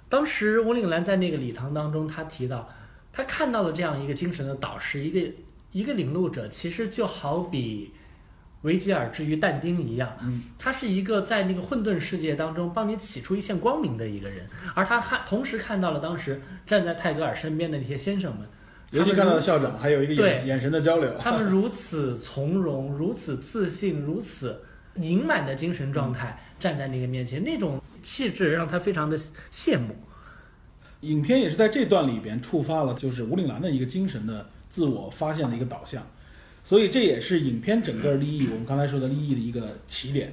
[0.08, 2.66] 当时吴岭澜在那个礼堂当中，他提到，
[3.12, 5.30] 他看到了这样一个精神的导师，一个
[5.72, 7.92] 一个领路者，其实就好比。
[8.64, 18.48] 维吉尔之于但丁一样，嗯，他是一个在那个混沌世界当中帮你起出一线光明的一个人，而他看同时看到了当时站在泰戈尔身边的那些先生们，
[18.90, 24.62] 尤其看到了校长，还有一个眼眼神的交流，他们如此从容，如此自信，如此
[24.96, 29.18] 盈满的精神状态站在那个面前，那种气质让他非常的
[29.52, 29.94] 羡慕。
[31.00, 36.02] 影片也是在这段里边触发了，就是吴岭澜的一个精神的自我发现的一个导向。
[36.66, 40.32] 所以这也是影片整个利益，我们刚才说的利益的一个起点。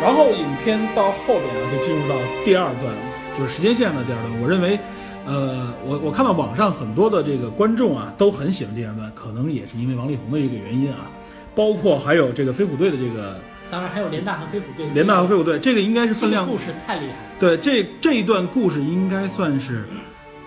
[0.00, 2.94] 然后影片到后边啊，就进入到第二段，
[3.36, 4.40] 就是时间线的第二段。
[4.40, 4.78] 我认为，
[5.26, 11.10] 呃，我我看到网上很多的这个观众啊，都很喜欢这二段，可能也是因为王力宏的一个原因啊，
[11.54, 13.38] 包括还有这个飞虎队的这个。
[13.70, 16.46] 当然还有联大和飞虎队，联大和飞虎队，这个应该是分量。
[16.46, 17.14] 故事太厉害。
[17.38, 19.84] 对，这这一段故事应该算是，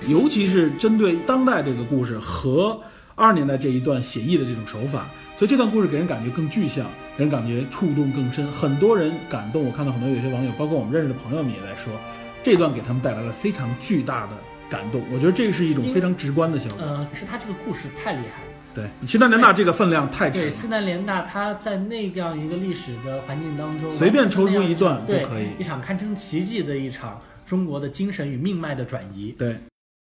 [0.08, 2.80] 尤其是针对当代这个故事和
[3.16, 6.86] 二十年代这一段写意的这种手法，所以这段故事给人感觉更具象，
[7.18, 9.64] 给人感觉触动更深，很多人感动。
[9.66, 11.94] 我看到很多有些网友，包括我们认识的朋友们也在说，
[12.42, 14.38] 这段给他们带来了非常巨大的
[14.70, 15.04] 感动。
[15.12, 16.86] 我觉得这是一种非常直观的效果。
[16.86, 18.49] 呃，是他这个故事太厉害了。
[18.74, 29.34] 对，西南联大这个分量太沉对，了，西南联大它在那样一个历史的环境当中，随便抽出一段对都可以一场堪称奇迹的一场中国的精神与命脉的转移。
[29.38, 29.58] 对，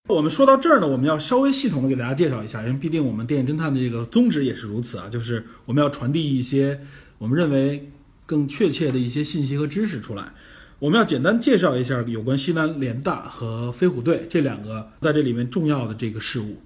[0.09, 6.81] 我们说到这儿呢，我们要稍微系统的给大家介绍一下，因为毕竟我们电影侦探的这个宗旨也是如此啊，就是我们要传递一些
[7.19, 7.91] 我们认为
[8.25, 10.33] 更确切的一些信息和知识出来。
[10.79, 16.57] 我们要简单介绍一下有关西南联大和飞虎队这两个在这里面重要的这个事物。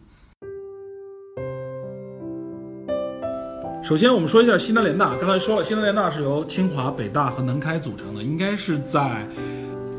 [3.83, 5.17] 首先，我们说一下西南联大。
[5.17, 9.27] 刚才说了，西南联大是由清华、北大和南开组成的，应该是在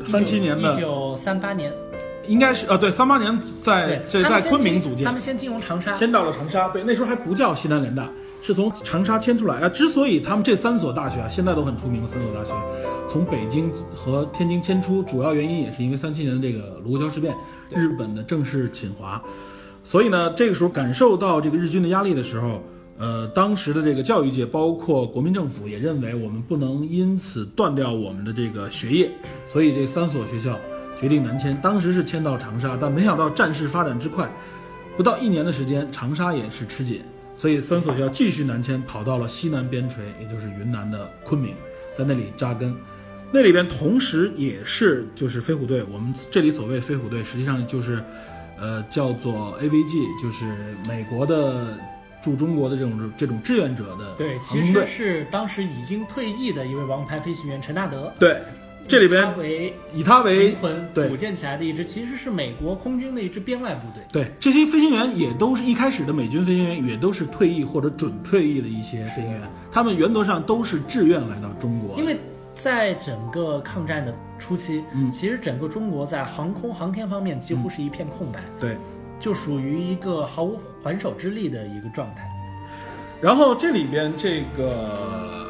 [0.08, 1.72] 三七年的一九三八年，
[2.28, 6.68] 应该是呃，对，三八年在，这在昆明组建他，们先进入长沙，先到了长沙。
[6.68, 8.08] 对，那时候还不叫西南联大，
[8.40, 9.68] 是从长沙迁出来啊。
[9.68, 12.54] 之所以他们这三所大学啊，现在都很出名的三所大学，
[13.10, 17.34] 从北京和天津迁出，主要原因也是因为三七年的这个卢沟桥事变，
[17.70, 19.20] 日本的正式侵华。
[19.82, 22.62] 所以呢，这个时候感受到这个日军的压力的时候，
[23.02, 29.10] 呃，当时的这个教育界，包括国民政府，也认为我们不能因此断掉我们的这个学业，
[29.44, 30.56] 所以这三所学校
[31.00, 31.60] 决定南迁。
[31.60, 34.30] 当时是迁到长沙，但没想到战事发展之快，
[34.96, 37.00] 不到一年的时间，长沙也是吃紧，
[37.34, 41.56] 所以三所学校继续南迁，跑到了西南边陲，也就是云南的昆明，
[41.98, 42.72] 在那里扎根。
[43.32, 48.00] 那里边同时也是就是飞虎队，我们这里所谓飞虎队，实际上就是，
[48.60, 50.44] 呃，叫做 AVG，就是
[50.88, 51.76] 美国的
[52.22, 54.86] 驻中国的这种这种志愿者的对，其实。
[54.86, 58.40] 是当时已经退役的一位王牌飞行员陈纳德，对，
[58.86, 61.08] 这里边为以他为灵魂对。
[61.08, 64.02] 组建起来的一支，其实是美国空军的一支编外部队。
[64.12, 71.98] 对，这些飞行员也都是一开始的美军飞行员，也都是退役或者准退役的一些飞行员，他们原则上都是志愿来到中国。
[71.98, 72.16] 因为
[72.54, 75.10] 在整个抗战的初期，嗯。
[75.10, 78.76] 其实整个中国在航空航天方面几乎是一片空白，对，
[79.22, 82.28] 就属于一个毫无还手之力的一个状态。
[83.20, 85.46] 然后这里边这个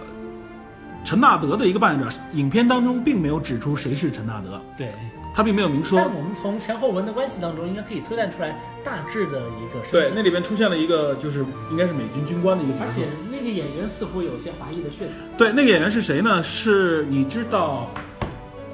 [1.03, 4.93] 陈纳德的一个扮演者，影片当中并没有指出谁是陈纳德，对，
[5.35, 5.99] 他并没有明说。
[5.99, 8.55] 但我们从前后文的关系当中，应该可以推断出来
[8.85, 13.09] 大致的一个身对，那里边出现了一个就是应该是美军军官的一个角色而且。
[13.31, 15.15] 那个演员似乎有些华裔的血统。
[15.39, 16.43] 对，那个演员是谁呢？
[16.45, 17.89] 是你知道，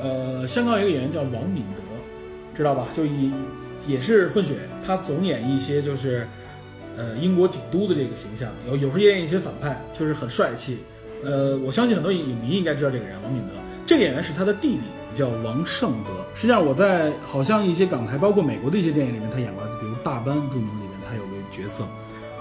[0.03, 1.83] 呃，香港有一个演员叫王敏德，
[2.55, 2.85] 知道吧？
[2.95, 3.33] 就以
[3.88, 4.55] 也是混血，
[4.87, 6.29] 他总演一些就是
[6.96, 10.79] 呃英国警督的这个形象，有有时候也演一些反派，就是很帅气。
[11.24, 13.55] 呃，我相信很多影迷应该知道这个人，王敏德。
[13.87, 14.83] 这个演员是他的弟弟，
[15.14, 16.11] 叫王胜德。
[16.35, 21.85] 实际上我在好像一些港台，包括美国的一些电影里面，他演过，比如《大班》著名里面，他有个角色。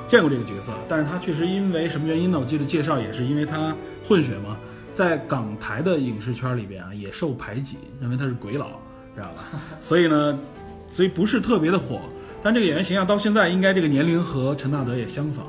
[0.08, 2.40] 见过这个角色，但是他确实因为什么原因呢？
[2.40, 3.76] 我记得介绍也是因为他
[4.08, 4.58] 混血嘛，
[4.94, 8.68] 在港台的影视圈里边啊也受排挤，认为他是鬼佬，
[9.14, 9.44] 知道吧？
[9.82, 10.40] 所以呢，
[10.88, 12.02] 所以不是特别的火。
[12.42, 15.46] 但这个演员形象到现在应该这个年龄和陈纳德也相仿，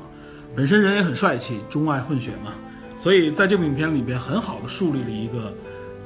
[0.55, 2.53] 本身人也很帅气，中外混血嘛，
[2.97, 5.53] 所以在这部影片里边很好的树立了一个。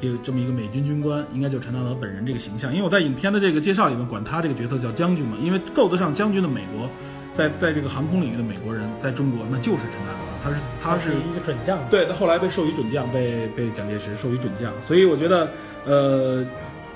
[0.02, 2.70] 这个这么一个美军军官，应该就是陈纳德本人这个形象。
[2.74, 6.90] 因为我在影片的这个介绍里面管他这个角色叫将军嘛，因为够得上将军的美国，
[7.34, 11.80] 在在这个航空领域的美国人，在中国那就是陈纳德，他是他是一个准将。
[11.90, 15.50] 对，他后来被授予准将，被被蒋介石授予准将，所以我觉得，
[15.86, 16.46] 呃，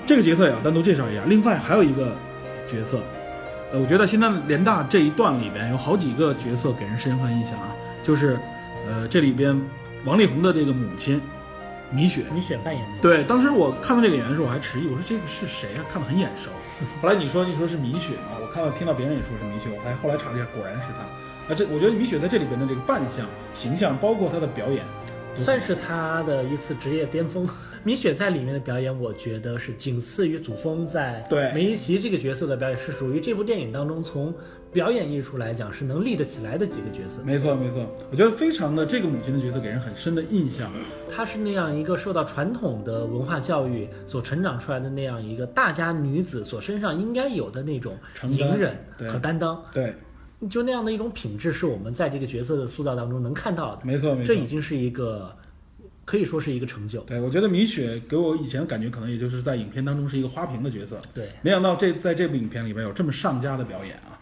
[0.04, 1.22] 这个角色也要单独介绍一下。
[1.26, 2.14] 另外还有一个
[2.68, 3.00] 角色，
[3.72, 8.38] 呃，我觉得现在联大这一段里边有好几个角色给人深刻印象啊，就是，
[8.86, 9.60] 呃，这里边
[10.04, 11.20] 王力宏的这个母亲
[11.90, 13.00] 米雪，米雪扮演的。
[13.00, 15.84] 对，当时我看到这个演员的时候，我还迟疑，我说这个是谁啊？
[15.88, 16.50] 看得很眼熟。
[17.02, 21.52] 后来你说你说是米雪啊，我看到听到别人也说是米雪，我才后来查了一下，果然是她。
[21.52, 24.84] 啊，这我觉得米雪在这里边的这个扮相、形象，包括她的表演，
[25.38, 27.48] 算是他的一次职业巅峰。
[27.84, 34.34] 米雪在里面的表演，我觉得是仅次于祖峰在对梅贻琦这个角色的表演，是属于这部电影当中从
[34.72, 37.22] 表演艺术来讲是能立得起来的几个角色。
[37.24, 40.70] 没错没错，我觉得非常的这个母亲的角色给人很深的印象。
[41.08, 48.76] 她是那样一个受到传统的文化教育所成长出来的那样一个大家女子所身上应该有的那种隐忍
[49.10, 49.94] 和担当，对，
[50.48, 53.84] 就那样的一种品质，是我们在这个角色的塑造当中能看到的。
[53.84, 54.34] 没错没错这。
[54.34, 55.34] 已经是一个
[56.04, 57.00] 可以说是一个成就。
[57.00, 64.14] 对，我觉得米雪给我以前的感觉，可能也就是在影片当中是一个花瓶的角色，对，没想到这在这部影片里边有这么上佳的表演啊！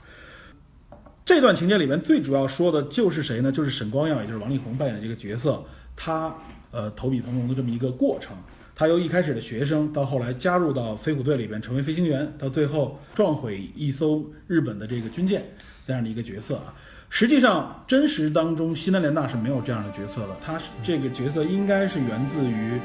[1.24, 3.52] 这段情节里面最主要说的就是谁呢？
[3.52, 5.62] 就是沈光耀，也就是王力宏扮演的这个角色，
[5.94, 6.34] 他
[6.70, 8.36] 呃投笔从戎的这么一个过程。
[8.78, 15.42] 他由一开始的学生，到后来加入到飞虎队里边成为飞行员，到最后撞毁一艘日本的这个军舰，
[15.86, 16.74] 这样的一个角色啊。
[17.08, 22.78] 实际上，真实当中西南联大是没有这样的角色的，他是这个角色应该是源自于，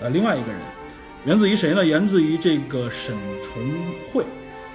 [0.00, 0.60] 呃，另外一个人，
[1.24, 1.86] 源自于谁呢？
[1.86, 3.54] 源自于这个沈重
[4.10, 4.24] 惠。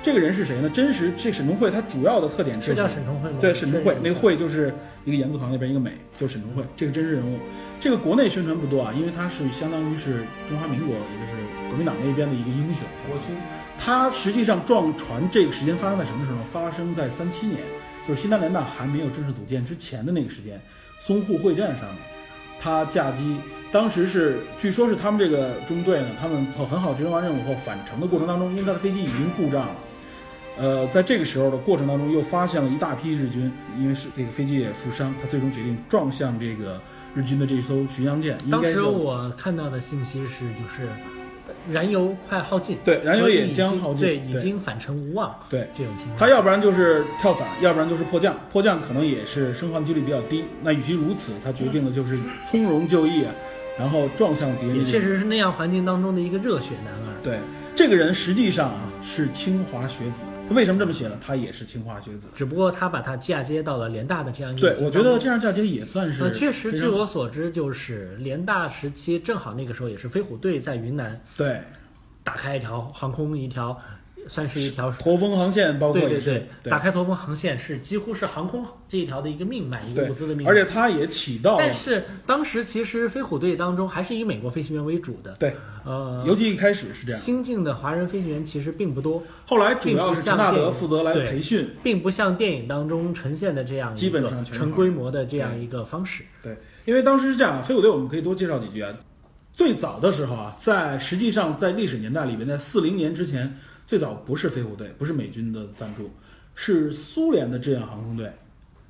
[0.03, 0.69] 这个人是谁呢？
[0.69, 3.37] 真实这沈从慧，他主要的特点是叫沈从慧吗？
[3.39, 4.73] 对，沈从慧，那个惠惠就是
[5.05, 7.37] 一个言字旁那边一个美，就是沈从慧，这个真实人物。
[7.79, 13.35] 这个国内宣传不多啊，因为他是相当于是中华民国，也就是国民党那边的一个英雄国军。
[13.77, 16.37] 他实际上撞船这个时间发生在什么时候？
[16.43, 17.59] 发生在三七年，
[18.07, 20.59] 就是西南联大还没有正式组建之前的那个时间，
[21.05, 21.97] 淞沪会战上面，
[22.59, 23.37] 他驾机，
[23.71, 29.75] 当时是据说是他们这个中队呢，他们很好执行完任务后返程的过程当中，因为他的飞机已经故障了。
[30.61, 36.79] 呃，在这个时候的过程当中，又发现了一大批日军，因为是这个飞机也负伤，他最终决定撞向这个
[37.15, 38.37] 日军的这艘巡洋舰。
[38.51, 40.87] 当时我看到的信息是，就是
[41.71, 46.17] 燃油快耗尽，对，燃油也将耗尽，对，已经返程无望，对这种情况。
[46.19, 50.45] 他要不然就是跳伞，要不然就是迫降，迫降可能也是生还几率比较低。
[50.61, 53.25] 那与其如此，他决定的就是从容就义，
[53.79, 54.77] 然后撞向敌人。
[54.77, 57.17] 也确实是那样环境当中的一个热血男儿。
[57.23, 57.39] 对，
[57.75, 60.23] 这个人实际上啊是清华学子。
[60.47, 61.17] 他为什么这么写呢？
[61.25, 64.75] 他也是清华学子，只不过他把他嫁接到了联大的这样一个。
[64.75, 66.21] 对，我觉得这样嫁接也算是。
[66.21, 71.61] 呃，确实，据我所知，就是联大时期，正好那个时候也是飞虎队在云南对
[72.23, 73.77] 打开一条航空一条。
[74.27, 80.51] 算是一条驼峰航线，包括对对对，打开驼峰航线是几乎是航空这一条的一个命脉，一个物资的命脉。
[80.51, 81.57] 而且它也起到。
[81.57, 85.33] 但是当时其实飞虎队当中还是以美国飞行员为主的。
[85.39, 87.19] 对，呃，尤其一开始是这样。
[87.19, 89.21] 新进的华人飞行员其实并不多。
[89.45, 96.23] 后来主要是陈纳德负责来培训，并不像电影当中呈现的这样基本上成规模的这样一个方式。
[96.41, 96.55] 对，
[96.85, 98.93] 因为当时是这样，飞虎队我们可以多介绍几句啊。
[99.53, 103.57] 最早的时候啊，在实际上在历史年代里面，在四零年之前。
[103.91, 106.09] 最早不是飞虎队，不是美军的赞助，
[106.55, 108.31] 是苏联的志愿航空队。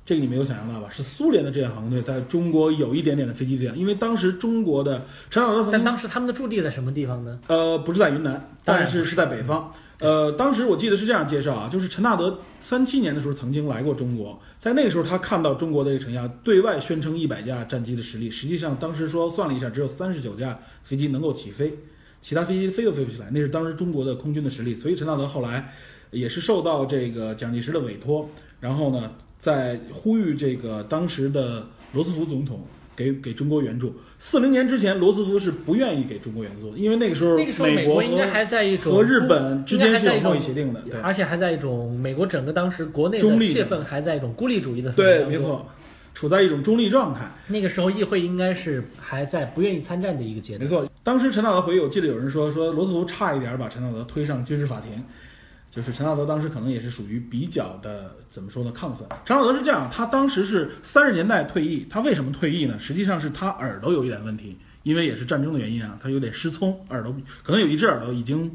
[0.06, 0.88] 这个你没有想象到吧？
[0.88, 7.36] 是苏联的志愿航空队在中国有一点点的飞机力量，因为当时中国的陈纳德，但当时他们的驻地在什么地方呢？
[7.48, 9.72] 呃，不是在云南，但是是在北方。
[9.98, 21.76] 呃，当时我记得是这样介绍啊，就是陈纳德三七年的时候曾经来过中国，在那个时候他看到中国的这个成像，对外宣称一百架战机的实力，实际上当时说算了一下，只有三十九架飞机能够起飞。
[22.22, 24.74] 其他飞机飞都飞不起来，那是当时中国的空军的实力。
[24.74, 25.72] 所以陈纳德后来
[26.12, 29.10] 也是受到这个蒋介石的委托，然后呢，
[29.40, 32.64] 在呼吁这个当时的罗斯福总统
[32.94, 33.94] 给给中国援助。
[34.18, 45.68] 四零年之前，罗斯福是不愿意给中国援助的，因为那个时候美国应该还在一种和日本之间是有贸易协定的，对，而且还在一种美国整个当时国内的气氛还在一种孤立主义的对，没错。
[46.14, 47.20] 处在一种中立状态。
[47.46, 50.62] 那个时候，议会应该是还在不愿意参战的一个阶段。
[50.62, 55.02] 没错，当时陈道德回忆，我记得有人说，说罗斯福差一点把陈道德推上军事法庭。
[55.70, 58.70] 就是陈道德当时可能也是属于比较的怎么说呢？
[58.76, 59.08] 亢奋。
[59.24, 61.86] 陈道德是这样，他当时是三十年代退役。
[61.88, 62.78] 他为什么退役呢？
[62.78, 68.54] 实际上是他耳朵有一点问题，因为也是战争的原因啊，他有点失聪，耳朵可能有一只耳朵已经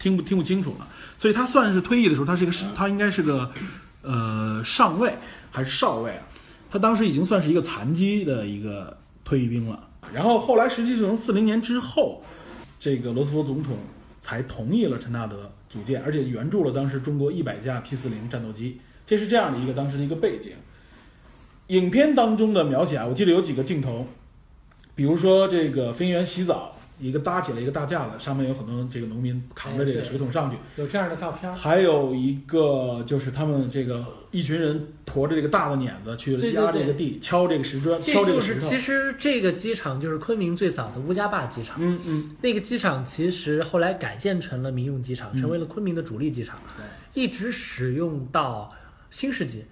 [0.00, 0.88] 听不听不清楚了。
[1.16, 3.52] 所以他算是退役的时候，他是一个他应该是个
[4.02, 5.14] 呃上尉
[5.52, 6.22] 还是少尉啊？
[6.70, 12.22] 他当时已经算是一个残疾的一个退役兵了，然后后来实际是从四零年之后，
[12.78, 13.76] 这个罗斯福总统
[14.20, 20.52] 才同意了陈纳德组建，而且援助了当时中国一百架 P 四零战斗机，这是这样的一个当时的一个背景。
[21.68, 24.06] 影片当中的描写啊，我记得有几个镜头，
[24.94, 26.77] 比如说这个飞行员洗澡。
[26.98, 31.54] 一个搭起了一个大架子，上面有很多这个农民扛着这个水桶上去，有这样的照片。
[31.54, 38.60] 还有一个就是他们这个一群人驮着这个大的碾子去压这个地，敲这个石砖，敲这个石头。
[38.60, 41.76] 其实这个机场就是昆明最早的乌家坝机场。
[41.80, 42.30] 嗯嗯。
[42.42, 46.58] 那个机场其实后来改建成了民用机场，成为了昆明的主力机场，
[47.14, 48.68] 一直使用到
[49.10, 49.64] 新世纪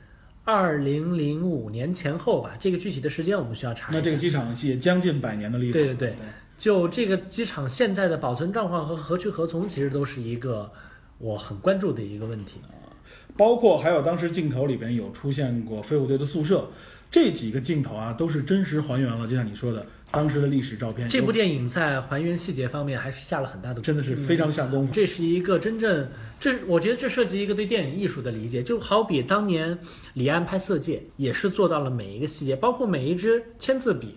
[0.44, 2.52] 二零零五年前后吧。
[2.58, 3.90] 这个具体的时间我们需要查。
[3.92, 5.72] 那这个机场也将近百年的历史。
[5.72, 6.14] 对对对。
[6.58, 10.70] 就这个机场现在的保存状况和何去何从，其实都是一个
[11.18, 12.88] 我很关注的一个问题啊。
[13.36, 16.66] 包括还有当时镜头里边有出现过飞虎队的宿舍，
[17.10, 21.06] 这几个镜头啊都是真实还原了，就像你说的当时的历史照片。
[21.06, 24.94] 这部电影在还原细节方面还是下了很大的，真的是非常下功夫。
[24.94, 26.08] 这是一个真正，
[26.40, 29.78] 这我觉得这涉及一个对电影艺术的理解，就好比当年
[30.14, 34.16] 李安拍《色戒》，也是做到了每一个细节，包括每一支签字笔。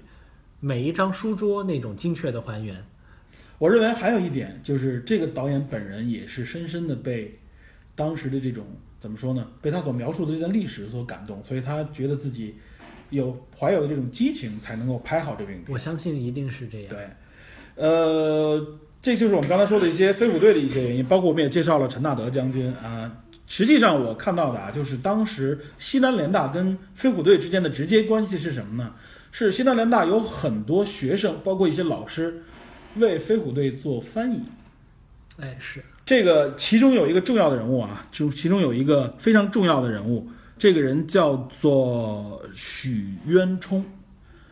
[0.60, 2.76] 每一张书桌那种精确的还原，
[3.58, 7.38] 我认为还有一点就是这个导演本人也是深深的被
[7.96, 8.66] 当时的这种
[9.00, 9.48] 怎么说呢？
[9.62, 12.56] 被他所描述的这段历史所感动，所以他觉得自己
[13.10, 15.68] 有怀有的这种激情，才能够拍好这部影片。
[15.70, 16.88] 我相信一定是这样。
[16.90, 17.08] 对，
[17.76, 23.24] 呃，这就是我们刚才说的一些飞虎队的一些原因，包括我们也介绍了陈纳德将军啊。
[23.48, 28.94] 实际上我看到的啊，就是当时西南联大跟飞虎队之间的直接关系是什么呢？
[29.32, 32.42] 是西南联大有很多学生，包括一些老师，
[32.96, 34.42] 为飞虎队做翻译。
[35.40, 40.28] 哎，是这个其中有一个重要的人物啊，就其中有一个非常重要的人物，
[40.58, 43.86] 这个人叫做许渊冲。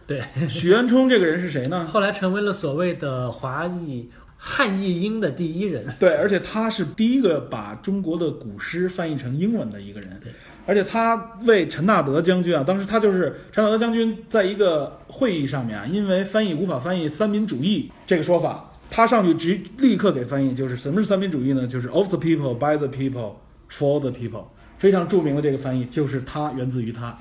[0.06, 1.86] 对，许渊冲这个人是谁呢？
[1.92, 5.86] 后来成为了所谓的华裔汉译英的第一人。
[6.00, 10.18] 对，而且他是第一个把中国的古诗翻译成英文的一个人。
[10.24, 10.32] 对，
[10.68, 21.66] 而且他为陈纳德将军啊，当时他就是陈纳德将军在一个会议上面啊，因为翻译无法翻译三民主义这个说法，他上去直立刻给翻译，就是什么是三民主义呢？
[21.66, 23.36] 就是 of the people, by the people,
[23.72, 24.44] for the people，
[24.78, 27.18] 非常著名的这个翻译就是他，源自于他。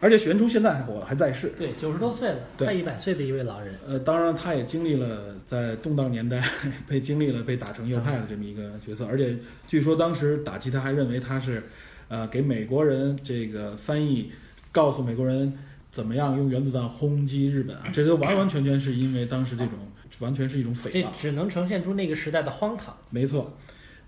[0.00, 1.52] 而且许渊冲现在还活，还在世。
[1.56, 3.74] 对，九十多岁了，对快一百岁的一位老人。
[3.84, 6.40] 呃，当然，他也经历了在动荡年代
[6.86, 9.36] 被经历了被打成右派的这么一个角色，而且
[9.66, 11.64] 据说当时打击他还认为他是，
[12.08, 14.30] 呃，给美国人这个翻译，
[14.72, 15.52] 告诉美国人
[15.92, 19.74] 怎么样用原子弹轰击日本啊，这都完完全全是因为当时这种
[20.20, 21.06] 完全是一种诽这谤。
[21.20, 22.96] 只能呈现出那个时代的荒唐。
[23.10, 23.56] 没错，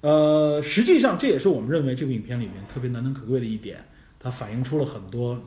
[0.01, 3.79] 呃，实际上这也是我们认为这部影片里面特别难能可贵的一点，
[4.19, 5.41] 它反映出了很多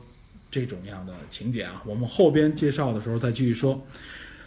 [0.50, 1.82] 这种样的情节啊。
[1.84, 3.84] 我们后边介绍的时候再继续说。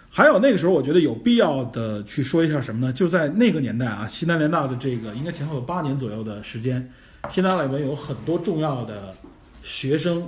[0.09, 2.91] 还有那个时候，我觉得有必要的去说一下什么呢？
[2.93, 6.91] 就在那个年代啊，西南联大的这个应该前后有八年左右的时间，
[7.29, 9.13] 西南里面有很多重要的
[9.63, 10.27] 学生，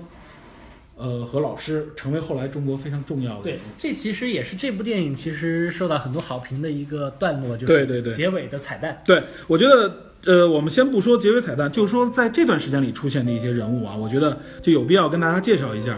[0.98, 9.02] 呃和老师，成为后来中国非常重要的对。，这其实也是这部电影其实受到很多好评的一个段落，就是对对对结尾的彩蛋。
[9.06, 9.96] 对，我觉得，
[10.26, 15.98] 呃，我们先不说结尾彩蛋，就说在这段时间里出现的一些人物啊，我觉得就有必要跟大家介绍一下。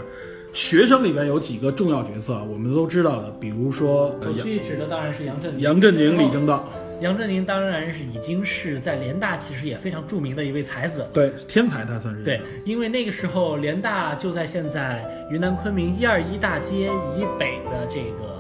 [0.54, 5.62] 学生里边有几个重要角色啊，我们都知道的，比如说呃杨首屈一指的当然是杨振宁。
[5.62, 6.70] 杨振宁、李政道，
[7.02, 11.06] 杨振宁当然是已经是在联大其实也非常著名的一位才子。
[11.12, 12.24] 对，天才他算是。
[12.24, 18.40] 对，因为那个时候联大就在现在云南昆明一二一大街以北的这个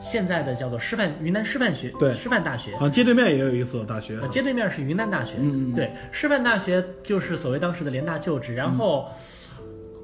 [0.00, 2.72] 现在的叫做师范云南师范学对师范大学。
[2.80, 9.08] 啊，街对面也有一所大学呃，，街对面是云南大学，嗯嗯对，师范大学就是所谓当时的联大旧址，然后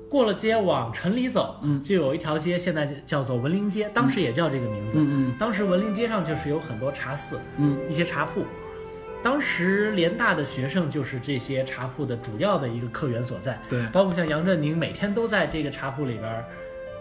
[0.09, 1.83] 过了街往城里走，嗯。
[1.83, 4.97] 就有一条街，现在叫做文林街，当时也叫这个名字。
[4.99, 7.79] 嗯当时文林街上就是有很多茶肆，嗯。
[7.89, 8.45] 一些茶铺。
[9.21, 16.45] 当时联大的学生就是这些茶铺的主要的一个客源所在，对，包括像杨振宁每天都在这个茶铺里边儿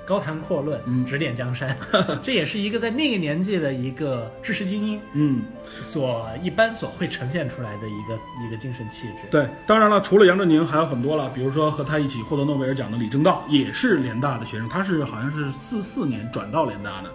[0.07, 1.75] 高谈阔论，嗯指点江山，
[2.23, 5.41] 这也是一个在那个年纪的一个知识精英嗯，
[5.81, 9.27] 所一般所会呈现出来的一个一个精神气质。
[9.29, 9.45] 对。
[9.65, 17.11] 当然了，除了杨振宁，还有很多了，比如说和他一起获得诺贝尔奖的李政道，也是联大的学生，他是好像是四四年转到联大的。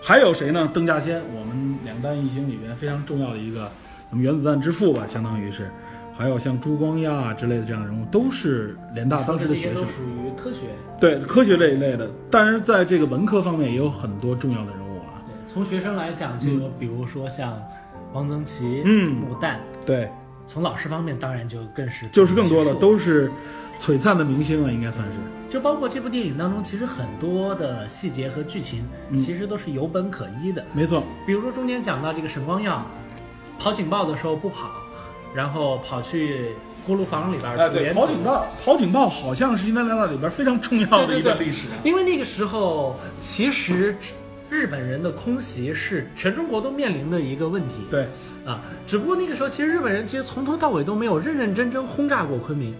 [0.00, 0.70] 还有谁呢？
[0.72, 3.70] 邓稼先，我们两弹一星里边非常重要的一个，
[4.08, 5.70] 什么原子弹之父吧，相当于是。
[6.16, 9.84] 还有像朱光亚啊之类的这样的人物，都是联大当时的学生。
[9.84, 10.60] 属于科学。
[10.98, 15.20] 对科学这一类的，但是在这个文科方面也有很多重要的人物啊。
[15.24, 17.62] 对，从学生来讲，就有比如说像
[18.14, 19.56] 汪曾祺、嗯穆旦。
[19.84, 20.10] 对，
[20.46, 23.30] 从老师方面，当然就更是就是更多的都是
[23.78, 25.18] 璀璨的明星了，应该算是。
[25.50, 30.64] 就包括这部电影当中，其实很多的细节和剧情，嗯其实都是有本可依的。
[30.72, 32.84] 没错，比如说中间讲到这个沈光耀
[33.58, 34.70] 跑警报的时候不跑，
[35.36, 36.52] 然后跑去
[36.86, 41.68] 锅炉房里边哎，对，煮莲子跑警道，跑警道好像是西南联大里边非常重要的一段历史。
[41.84, 43.94] 因为那个时候其实
[44.48, 48.06] 日本人的空袭是全中国都面临的一个问题对，
[48.46, 52.74] 啊，只不过那个时候其实日本人其实从头到尾都没有认认真真轰炸过昆明。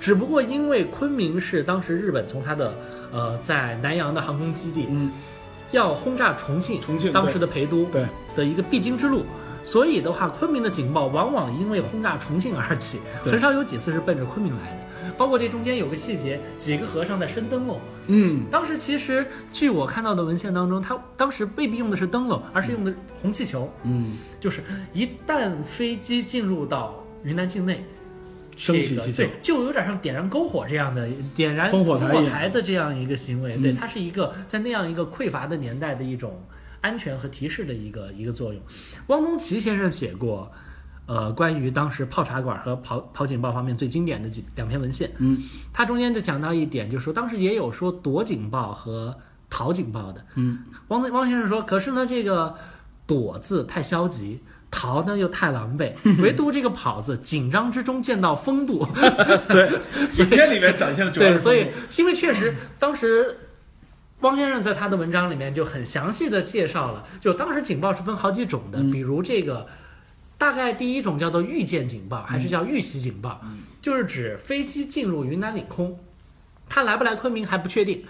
[0.00, 2.74] 只不过因为昆明是当时日本从它的
[3.12, 5.12] 呃在南洋的航空基地，嗯，
[5.70, 9.24] 要轰炸重庆，重庆当时的陪都对的一个必经之路。
[9.64, 14.78] 所以的话，昆明的警报往往因为轰炸重庆而起，很少有几次是奔着昆明来的。
[15.16, 17.78] 包括这中间有个细节，几个和尚在升灯笼。
[18.06, 23.70] 嗯，当时其实据我看到的文献当中，他当时未必用的是灯笼，而是用的红气球。
[23.84, 27.84] 嗯，就是一旦飞机进入到云南境内，
[28.56, 31.06] 升起气球这个对，，就有点像点燃篝火这样的
[31.36, 31.98] 点燃烽火
[32.28, 33.54] 台的这样一个行为。
[33.56, 36.42] 嗯对，它是一个在那样一个匮乏的年代的一种
[36.82, 38.62] 安全和提示的一个一个作用。
[39.06, 40.52] 汪曾祺先生写过。
[41.04, 45.36] 呃，关于当时泡茶馆和跑跑警报方面最经典的几两篇文献，嗯，
[45.72, 49.14] 他中间就讲到一点，就是说当时也有说躲警报和
[49.50, 52.54] 逃警报的，嗯，汪汪先生说，可是呢，这个
[53.04, 54.40] 躲字太消极。
[54.74, 58.88] 逃呢又太狼狈， 唯独这个跑字，紧张之中见到风度。
[59.46, 59.70] 对，
[60.24, 61.66] 影片里面展现的主要对，所以
[61.98, 63.36] 因为确实当时
[64.22, 69.68] 汪先生在他的文章里面就很详细的介绍了，就当时警报是分好几种的，嗯比如这个
[70.38, 73.40] 大概第一种叫做预见警报，还是叫预袭警报，
[73.80, 75.98] 就是指飞机进入云南领空，
[76.68, 78.04] 它来不来昆明还不确定。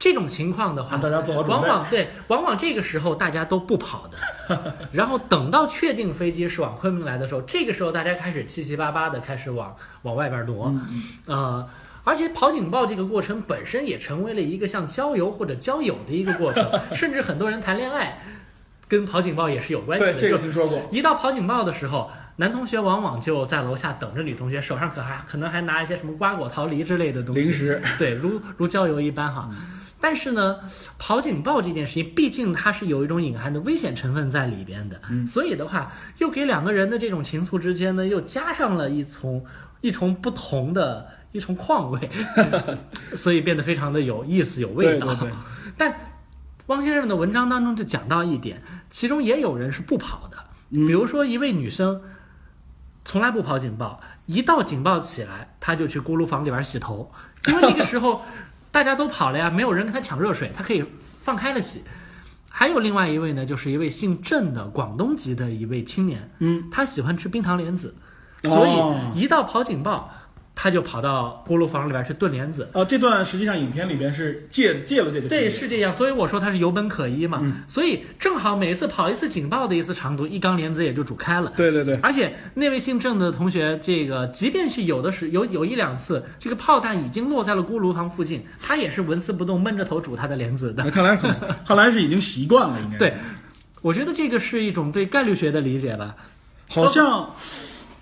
[0.00, 1.68] 这种情况的话，大家做好准往备。
[1.68, 11.68] 往对，往往这个时候大家都不跑的， 然后等到确定飞机是往昆明来的时候，这个时候大家开始七七八八的开始往往外边挪，嗯呃，
[12.08, 18.18] 而且跑警报这个过程本身也成为了一个像郊游或者交友的一个过程， 甚至很多人谈恋爱
[18.88, 20.14] 跟跑警报也是有关系的。
[20.14, 20.88] 对，这个听说过。
[20.90, 29.50] 一到跑警报的时候，男同学往往就在楼下等着女同学，手上可还可能还拿一些什么瓜果桃梨之类的东西，零食， 对，如如郊游一般哈。
[30.00, 30.60] 但是呢，
[30.96, 39.44] 跑警报这件事情，毕竟它是有一种隐含的危险成分在里边的，所以的话，又给两个人的这种情愫之间呢，又加上了一重
[39.80, 42.10] 一重不同的一重况味，
[43.16, 45.06] 所以变得非常的有意思、有味道。
[45.06, 45.32] 对对对，
[45.78, 45.94] 但
[46.66, 50.36] 汪先生的文章当中就讲到一点，其中也有人是不跑的，
[50.70, 50.86] 嗯。
[50.86, 52.02] 比如说一位女生
[53.04, 57.10] 从来不跑警报，一到警报起来，她就去锅炉房里边洗头，
[57.46, 58.22] 因为那个时候
[58.70, 60.84] 大家都跑了呀，没有人跟她抢热水，她可以
[61.22, 61.82] 放开了洗。
[62.50, 67.94] 还有另外一位呢，就是一位姓郑的广东籍的一位青年，嗯，他喜欢吃冰糖莲子，
[68.42, 68.50] 哦。
[68.50, 70.12] 所以一到跑警报，
[70.60, 72.68] 他就跑到锅炉房里边去炖莲子。
[72.72, 77.38] 呃，这段实际上影片里边是借借了这个对，是这样，所以我说它是有本可依嘛。
[77.40, 81.52] 嗯所以正好每一次跑一次警报的一次长途，一缸莲子也就煮开了。
[81.56, 90.82] 对对对，而且那位姓郑的同学，这个即便是有的是有有一两次，这个炮弹已经落在了锅炉房附近，他也是纹丝不动，闷着头煮他的莲子的。
[90.82, 91.30] 那看来很，
[91.64, 93.14] 看来是已经习惯了，应该对，
[93.80, 96.16] 我觉得这个是一种对概率学的理解吧。
[96.70, 97.32] 好像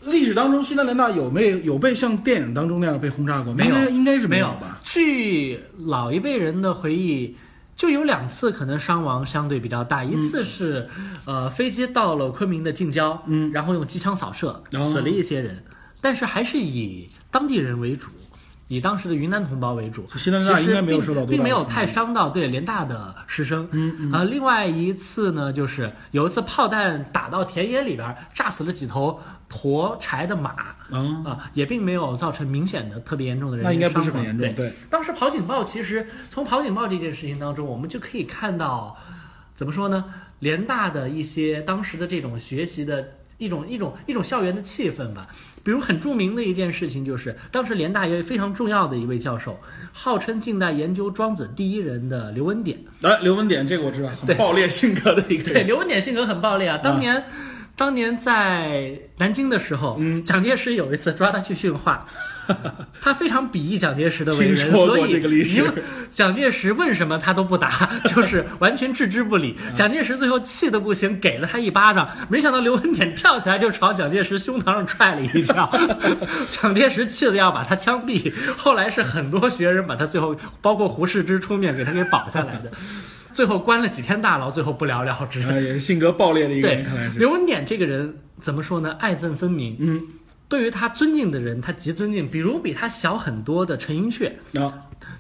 [0.07, 3.53] 历史当中西南联大有没有有被像电影当中那样被轰炸过？
[3.53, 4.81] 没有应该应该是没有吧？
[4.85, 7.37] 据老一辈人的回忆，
[7.75, 10.89] 就有两次可能伤亡相对比较大，一次是，
[11.25, 15.63] 呃，飞机到了昆明的近郊，嗯，然后用机枪扫射，哦死了一些人，
[16.01, 18.09] 但是还是以当地人为主。
[18.69, 23.69] 以当时的云南同胞为主，西南大其实应该没有并受到并没有太伤到对联大的师生。
[23.71, 30.51] 嗯嗯呃，另外一次呢，就是有一次炮弹打到田野里边，炸死了几头驮柴的马，
[30.91, 38.97] 啊，啊，也并没有造成明显的特别严重的人员那应该不是很严重，对，当时跑警报，其实从跑警报这件事情当中，我们就可以看到，
[39.55, 40.05] 怎么说呢？
[40.41, 43.09] 联大的一些当时的这种学习的
[43.39, 45.27] 一种一种一种校园的气氛吧。
[45.63, 49.59] 比如很著名的一件事情，就是当时联大一位非常重要的一位教授，
[49.93, 52.79] 号称近代研究庄子第一人的刘文典。
[53.03, 56.79] 哎，刘文典这个我知道，很对暴烈性格的一个对，刘文典性格很暴烈啊。
[56.79, 57.25] 当年，
[57.75, 62.07] 当年在南京的时候，嗯蒋介石有一次抓他去训话，
[63.01, 65.21] 他非常鄙夷蒋介石的为人，所以
[66.13, 67.71] 蒋介石问什么他都不答，
[68.15, 69.57] 就是完全置之不理。
[69.65, 75.71] 嗯蒋介石最后气得不行，给了他一巴掌，没想到刘文典跳起来就朝蒋介石胸膛上踹了一脚，
[76.51, 78.33] 蒋介石气得要把他枪毙。
[78.57, 82.71] 后来是很多学人把他最后，包括胡适之出面给他给保下来的。
[83.33, 85.43] 最后关了几天大牢，最后不了了之。
[85.43, 88.97] 啊，也是性格暴烈的一个人，看来是，刘文典这个人怎么说呢？
[88.99, 89.77] 爱憎分明。
[89.79, 90.01] 嗯，
[90.49, 92.31] 对于他尊敬的人，他极尊敬。
[92.31, 94.73] 比如比他小很多的陈寅恪，啊，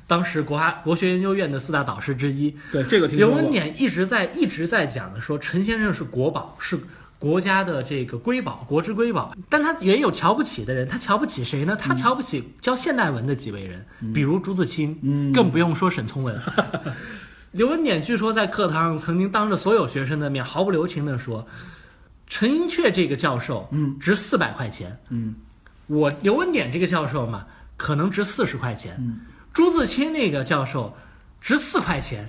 [0.06, 2.54] 当时国华国学研究院的四大导师之一。
[2.70, 6.78] 对这个听刘，文典一直在一直在讲的说，陈先生是国宝，是
[7.18, 9.34] 国家的这个瑰宝，国之瑰宝。
[9.48, 11.74] 但他也有瞧不起的人，他瞧不起谁呢？
[11.74, 16.40] 他瞧不起教现代文的几位人，比如朱自清，嗯更不用说沈从文。
[17.52, 21.46] 刘文典据说在课堂上曾经当着所有学生的面毫不留情地说
[22.26, 25.36] ：“陈寅恪这个教授，嗯，值四百块钱，嗯，
[25.86, 27.46] 我刘文典这个教授嘛，
[27.76, 29.20] 可能值四十块钱，嗯，
[29.52, 30.96] 朱自清那个教授
[31.40, 32.28] 值四块钱，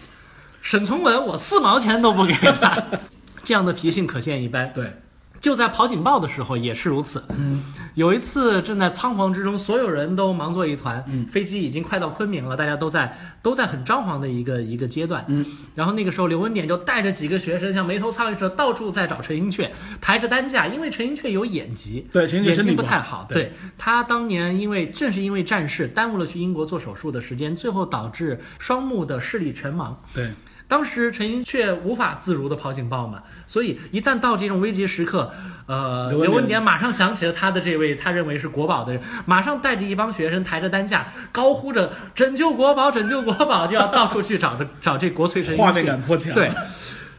[0.61, 2.83] 沈从文我四毛钱都不给他，
[3.43, 4.71] 这样的脾性可见一斑。
[4.75, 4.93] 对，
[5.39, 7.23] 就在跑警报的时候也是如此。
[7.38, 7.63] 嗯，
[7.95, 15.23] 有一次正在仓皇之中，所有人都忙作一团，嗯飞机已经快到昆明了，大家都在都在很张狂的一个一个阶段。
[15.27, 19.69] 嗯，然后那个时候刘文典就带着几个学生，像没头苍蝇似的到处在找陈寅恪，
[20.01, 22.07] 抬着担架，因为陈寅恪有眼疾。
[22.11, 29.93] 对，陈寅恪眼睛身体不太好，对对他当年因为正是因为战事耽误了去英国做手术的时间，最后导致双目的视力全盲。
[30.13, 30.31] 对，
[30.68, 35.32] 当时陈寅恪无法自如的跑警报嘛，所以一旦到这种危急时刻，
[35.65, 45.63] 呃，刘文典马上想起了他的这位他认为是国宝的人，马上带着一帮学生抬着担架，高呼着拯救国宝，拯救国宝，就要到处去找着找这国粹陈寅恪。
[45.63, 46.51] 画面感颇强，对。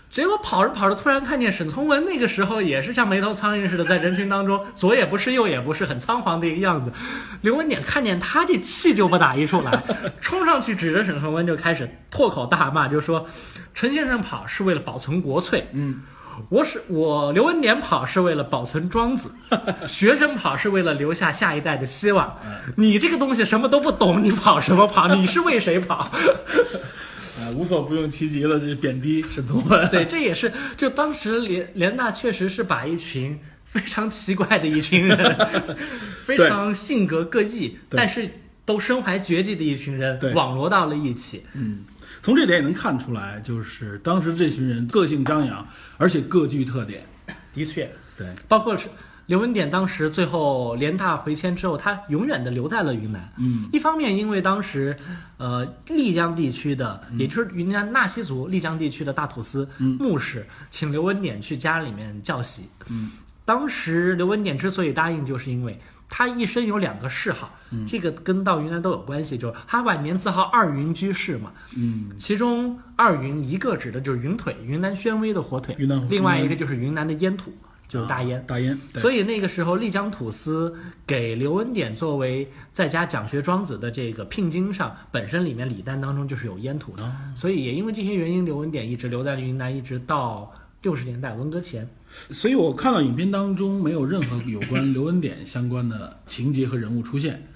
[0.09, 6.91] 结果跑着跑着，突然看见沈从文那个时候也是像没头苍蝇似的，在人群当中左也不是右也不是，很仓皇的一个样子。
[7.43, 9.83] 刘文典看见他，这气就不打一处来，
[10.21, 13.27] 冲上去指着沈从文就开始破口大骂，就说
[13.75, 16.01] ：“陈先生跑是为了保存国粹，嗯，
[16.49, 19.31] 我是我刘文典跑是为了保存庄子，
[19.87, 22.35] 学生跑是为了留下下一代的希望。
[22.77, 25.07] 你这个东西什么都不懂，你跑什么跑？
[25.09, 26.11] 你是为谁跑？
[27.39, 29.89] 呃，无所不用其极的这贬低沈从文。
[29.91, 35.37] 对，这也是就当时联联大确实是把一群非常奇怪的一群人，
[36.25, 38.29] 非常性格各异，但是
[38.65, 41.45] 都身怀绝技的一群人对网罗到了一起。
[41.55, 41.85] 嗯，
[42.23, 45.67] 从这点也能看出来，就是当时这群人个性张扬，
[45.97, 47.03] 而且各具特点。
[47.53, 48.89] 的确，对，包括是
[49.29, 53.31] 刘文典当时最后联大回迁之后，他永远的留在了云南。
[53.37, 54.97] 嗯，一方面因为当时，
[55.37, 59.69] 呃，丽江地区的，也就是云南纳西族丽江地区的大土司、
[59.99, 62.63] 牧师，请刘文典去家里面教习。
[62.89, 63.11] 嗯，
[63.45, 67.55] 当时刘文典之所以答应，就是因为他一生有两个谥号，
[67.87, 71.53] 这个跟到云南都有关系，就是他晚年自号二云居士嘛。
[71.77, 77.53] 嗯，其中二云一个指的就是云腿，云南宣威的火腿；云南另外一个就是云南的烟土，
[77.89, 78.45] 就是大烟。
[78.47, 78.79] 大烟。
[78.95, 80.75] 所以那个时候，丽江土司
[81.07, 87.03] 给刘文典作为在家讲学庄子的这个聘金上，本身里面礼单当中就是有烟土的。
[87.03, 91.89] 哦所以也因为这些原因，刘文典一直留在了云南，一直到六十年代文革前。
[92.31, 97.48] 所以我看到影片当中没有任何有关刘文典相关的情节和人物出现，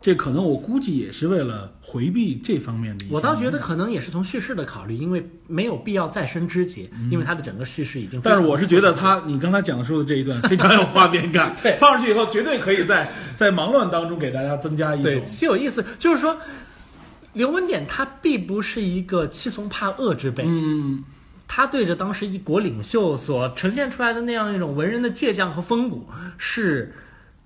[0.00, 3.14] 这可能我估计也是为了回避这方面的一些。
[3.14, 16.36] 我倒觉得可能也是从叙事的考虑，因为没有必要再生枝节，因为它的整个叙事已经但是我是觉得他，你刚才讲述的这一段非常有画面感， 对放上去以后绝对可以在在忙乱当中给大家增加一种对极有意思，就是说。
[17.32, 21.04] 刘文典他并不是一个欺从怕恶之辈，嗯，
[21.46, 26.08] 他对着当时一国领袖所呈现出来的那样一种文人的倔强和风骨，
[26.38, 26.94] 是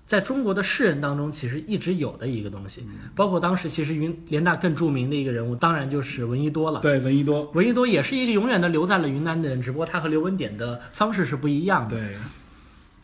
[0.05, 2.85] 在中国的士人当中其实一直有的一个东西。
[3.15, 6.79] 包括当时其实云联大更著名的一个人物，当然就是闻一多了。
[6.81, 11.97] 对，闻一多，闻一多也是一个永远的留在了云南的人，只不过他和刘文典的方式是不一样的。
[11.97, 12.17] 对，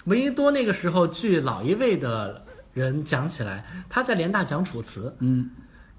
[0.06, 5.50] 闻一多那个时候，据老一辈的人讲起来，他在联大讲《楚辞》，嗯，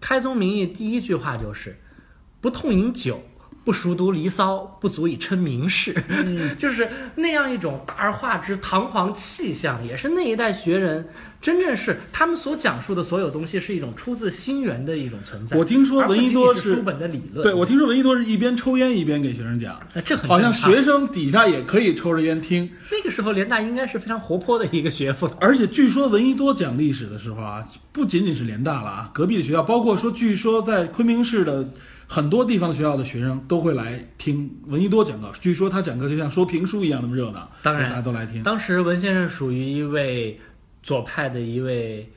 [0.01, 1.77] 开宗明义第一句话就是
[2.41, 3.23] “不痛饮酒，
[3.69, 5.95] 不熟读《离骚》，不足以称名士”，
[6.57, 11.07] 就是那样一种大而化之、堂皇气象，也是那一代学人
[11.39, 15.55] 真正是他们所讲述的所有东西是一种出自心源的一种存在。
[15.55, 25.31] 我听说闻一多是书本的理论，对我听说闻一多是一边抽烟一边给学生讲，呃这很好像学生底下也可以抽着烟听，那个时候联大应该是非常活泼的一个学风。
[25.39, 27.63] 而且据说闻一多讲历史的时候啊，
[27.93, 31.69] 不仅仅是联大了啊，隔壁的学校，包括说，据说在昆明市的
[32.09, 35.31] 很多地方的学校的学生都会来听闻一多讲课。
[35.41, 38.43] 据说他讲课就像说评书一样那么热闹，当然大家都来听。
[38.43, 40.41] 当时文先生属于一位
[40.83, 42.11] 左派的一位，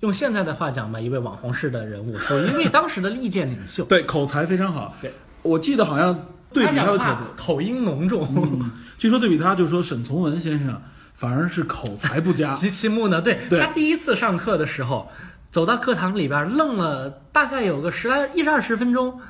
[0.00, 3.84] 用现在的话讲吧，一位网红式的人物，属于一位当时的意见领袖。
[3.88, 4.94] 对，口才非常好。
[5.00, 5.10] 对，
[5.40, 10.78] 我记得好像对比他的口口音浓重，嗯，据说对比他，就说沈从文先生
[11.14, 12.52] 反而是口才不佳。
[12.54, 13.18] 极其木讷。
[13.20, 15.10] 对对他第一次上课的时候，
[15.52, 19.20] 走到课堂里边愣了大概有个十来一二十分钟，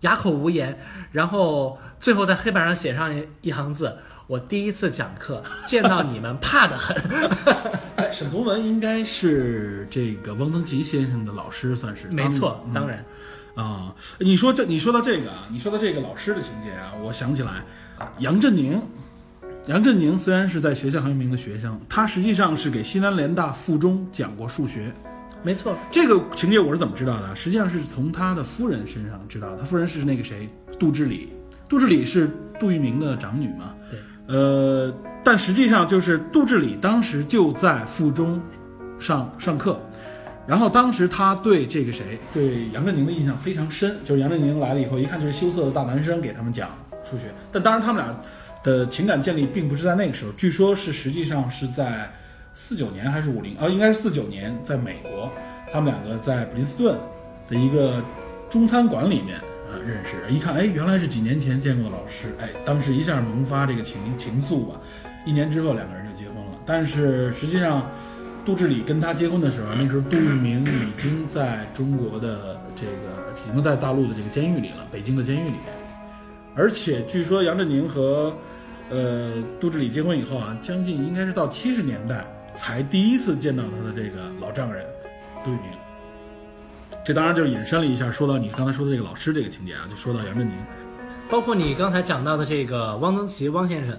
[0.00, 0.76] 哑口无言，
[1.12, 3.96] 然后最后在黑板上写上一一行字。
[4.26, 6.96] 我第一次讲课，见到你们怕得很。
[7.94, 12.08] 哎，沈从文应该是这个汪曾祺先生的老师，算是。
[12.08, 13.04] 没错，嗯当然，
[13.54, 17.62] 啊，你说这，你说到这个啊，你说到这个老师的情节啊，我想起来，
[18.18, 18.82] 杨振宁，
[19.66, 24.92] 杨振宁虽然是在学校很有名的学生，他实际上是给西南联大附中讲过数学。
[25.44, 27.36] 没错，这个情节我是怎么知道的？
[27.36, 29.58] 实际上是从他的夫人身上知道的。
[29.58, 31.34] 他夫人是那个谁，杜志礼。
[31.68, 33.74] 杜志礼是杜聿明的长女嘛？
[33.90, 33.98] 对。
[34.26, 34.90] 呃，
[35.22, 38.40] 但实际上就是杜志礼当时就在附中
[38.98, 39.78] 上上课，
[40.46, 46.70] 然后当时他对这个谁，对杨振宁的印象非常深，就是杨振宁来了以后，一看就是羞涩的大男生，给他们讲
[47.04, 47.24] 数学。
[47.52, 48.18] 但当然他们俩
[48.62, 52.10] 的情感建立并不是在那个时候，据说是实际上是在
[52.54, 55.30] 四九年还是五零，啊，应该是四九年，在美国，
[55.72, 56.96] 他们两个在普林斯顿
[57.48, 58.02] 的一个
[58.48, 59.36] 中餐馆里面。
[59.66, 64.78] 啊，认识一看，哎，原来是几年前见过的老师，哎，当时一下萌发这个情情愫吧。
[65.24, 66.58] 一年之后，两个人就结婚了。
[66.66, 67.90] 但是实际上，
[68.44, 75.62] 杜志礼跟他结婚的时候，那时候杜聿明已经在中国的这个，已经在大陆的这个监狱里了，北京的监狱里面。
[76.54, 78.36] 而且据说杨振宁和
[78.90, 82.24] 呃杜志礼结婚以后啊，将近应该是到七十年代
[82.54, 84.86] 才第一次见到他的这个老丈人
[85.44, 85.70] 杜聿明。
[87.04, 90.54] 这当然就是引申了一下，说到你刚才说的这个老师这个情节啊，就说到杨振宁。
[91.28, 93.98] 包括你刚才讲到的这个汪曾祺汪先生，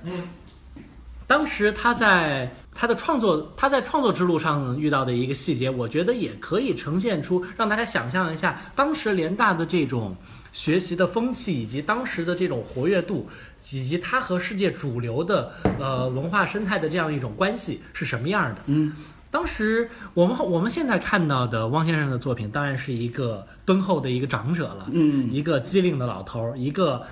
[1.27, 10.15] 当时他在他的创作，他在创作之路上遇到的一个细节，我觉得也可以呈现出，让大家想象一下当时联大的这种
[10.51, 13.27] 学习的风气，以及当时的这种活跃度，
[13.71, 18.61] 以及它和世界主流的呃文化生态的这样一种关系是什么样的。
[18.67, 18.93] 嗯，
[19.31, 27.05] 当时我们我们现在看到的汪先生的作品，当然是一个敦厚的一个长者了，嗯一个机灵的老头儿，一个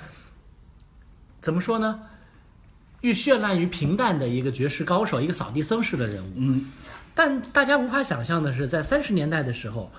[1.42, 2.00] 怎么说呢？
[3.02, 6.34] 愈绚烂于平淡的一个绝世高手，一个扫地僧式的人物。
[6.38, 6.66] 嗯
[7.16, 9.92] 但大家无法想象的是，在三十年代的时候，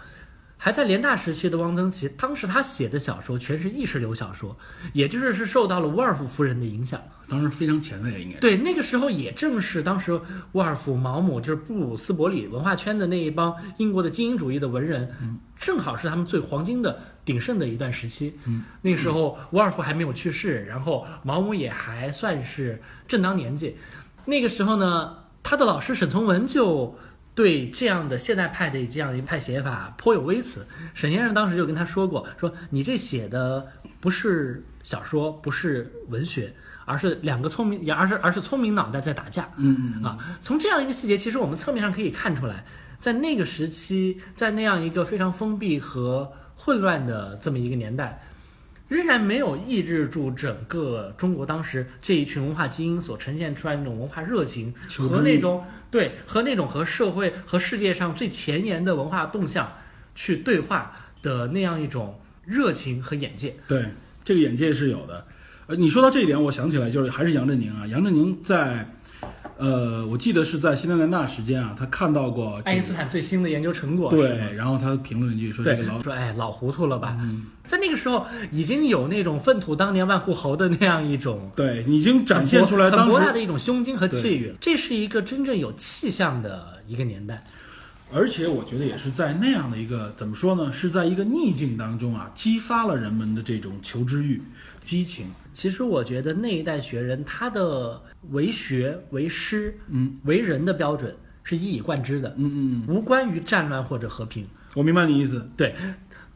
[0.64, 4.56] 还在联大时期的汪曾祺，当时他写的小说全是意识流小说，
[4.94, 6.98] 也就是是受到了沃尔夫夫人的影响。
[7.28, 8.38] 当时非常前卫，应该。
[8.38, 10.18] 对，那个时候也正是当时
[10.52, 15.06] 沃尔夫、毛姆，就是布鲁斯伯里文化圈的那一帮英国的精英主义的文人，
[15.58, 18.34] 正好是他们最黄金的鼎盛的一段时期。
[18.46, 23.76] 嗯，那个时候沃尔夫还没有去世，然后毛姆也还算是正当年纪。
[24.24, 26.96] 那个时候呢，他的老师沈从文就
[27.34, 30.66] 对这样的现代派的这样一派写法颇有微词。
[30.94, 33.66] 沈先生当时就跟他说过，说你这写的
[34.00, 36.54] 不是小说，不是文学，
[36.84, 39.48] 而是两个聪明，也而是而是聪明脑袋在打架。
[39.56, 42.64] 嗯嗯啊，从这样一个细节，其实我们侧面上可以看出来，
[42.98, 48.22] 在那个时期，在那样一个非常封闭和混乱的这么一个年代，
[48.88, 59.72] 仍然没有抑制住整个中国当时这一群文化精英所呈现出来的那种文化热情和那种对和那种和社会和世界上最前沿的文化动向
[60.14, 63.56] 去对话的那样一种热情和眼界。
[63.66, 63.86] 对，
[64.22, 65.26] 这个眼界是有的。
[65.66, 68.86] 呃，你说到这一点，我想起来就是还是杨振宁啊，杨振宁在，
[69.56, 77.16] 呃，我记得是在新南联大时间啊，他看到过这个爱因斯坦最新的研究成果，对，然后他评论一句说这对个老，说哎老糊涂了吧？
[77.66, 87.44] 在那个时候已经有那种粪土当年万户侯的那样一种对已经展现出来很当时，博大的一种胸襟和气宇，这是一个真正有气象的一个年代。
[88.12, 94.42] 而且我觉得也是在那样的一个怎么说呢，是在一个逆境当中啊，激发了人们的这种求知欲、
[94.84, 95.26] 激情。
[95.54, 104.44] 其实我觉得那一代学人他的为学、为师、嗯为人的标准是一以贯之的，嗯嗯，嗯无关于战乱或者和平。
[104.74, 105.48] 我明白你意思。
[105.56, 105.72] 对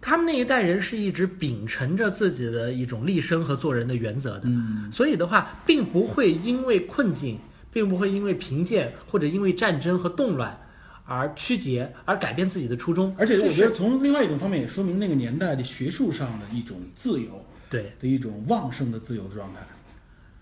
[0.00, 7.36] 他们那一代人是一直秉承着自己的一种立身和做人的原则的，嗯所以的话，并不会因为困境，
[7.72, 10.56] 并不会因为贫贱或者因为战争和动乱
[11.04, 13.12] 而曲解，而改变自己的初衷。
[13.18, 19.60] 而且我觉得从另外一种方面也说明那个年代的学术上的一种自由对，的一种旺盛的自由状态。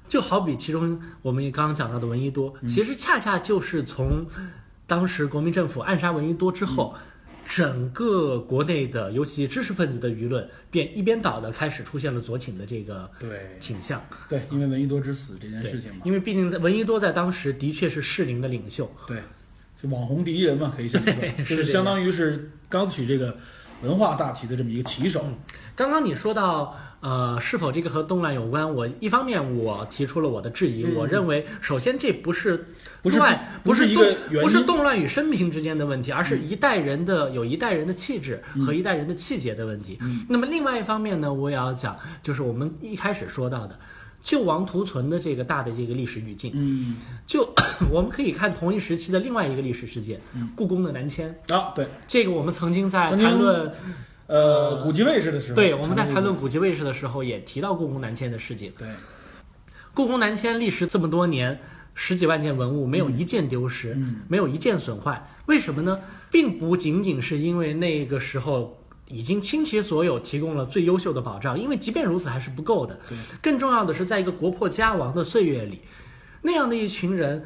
[0.08, 4.26] 就好比其中我们也刚刚讲到的闻一多，其实恰恰就是从
[4.86, 6.94] 当时国民政府暗杀闻一多之后。
[7.48, 14.04] 整个国内的，尤其知识分子的舆论，便一边倒的开始出现了左倾的这个对倾向。
[14.28, 19.22] 对，因为闻一多之死这件事情嘛，因为毕竟在闻一多在当时的确是适龄的领袖，对，
[19.80, 23.38] 是网红第一人嘛，可以 这么说，就是相当于是刚取这个
[23.80, 25.24] 文化大旗的这么一个旗手。
[25.76, 28.74] 刚刚你说到，呃，是否这个和动乱有关？
[28.74, 32.66] 我一方面我提出了我的质疑，嗯我认为首先这不是
[33.02, 39.98] 不是乱，不是一个不是动乱与生平之间的问题，而是一代人的有一代人的气质和一代人的气节的问题。
[40.00, 43.78] 嗯那么另外一方面呢，我也要讲，就是我们一开始说到的
[44.22, 47.48] 救亡图存的这个大的这个历史语境，嗯，就
[47.92, 51.28] 我们可以看同一时期的另外一个历史事件，嗯故宫的南迁。
[51.48, 53.70] 啊，对，这个我们曾经在谈论。
[54.26, 58.72] 呃，古籍卫士的时候，对，我们在谈论古籍卫士的时候，也提到故宫南迁的事情。
[58.76, 58.88] 对，
[59.94, 61.60] 故宫南迁历时这么多年，
[61.94, 66.00] 十几万件文物没有一件丢失，嗯没有一件损坏，为什么呢？
[66.30, 72.98] 并不仅仅是因为那个时候已经倾其所有提供了最优秀的保障，因为即便如此还是不够的。
[73.08, 75.82] 对，更重要的是，在一个国破家亡的岁月里，
[76.42, 77.44] 那样的一群人。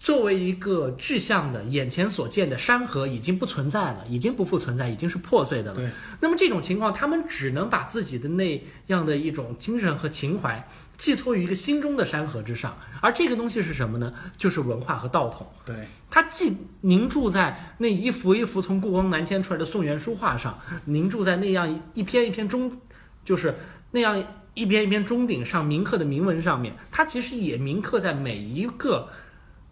[0.00, 5.76] 作为一个具象的、眼前所见的山河，已经不存在了，已经不复存在，已经是破碎的了。
[5.76, 5.90] 对，
[6.20, 14.10] 那么这种情况，他们只能把自己的那样的一种精神和情怀寄托于一个心中的山河之上，而这个东西是什么呢？
[14.38, 15.46] 就是文化和道统。
[15.66, 22.74] 对，它既凝注在那一幅一幅从故宫南迁出来的宋元书画上，凝注在那样一篇一篇中，
[23.22, 23.54] 就是
[23.90, 24.24] 那样
[24.54, 29.10] 一篇一篇钟鼎上铭刻的铭文上面，它其实也铭刻在每一个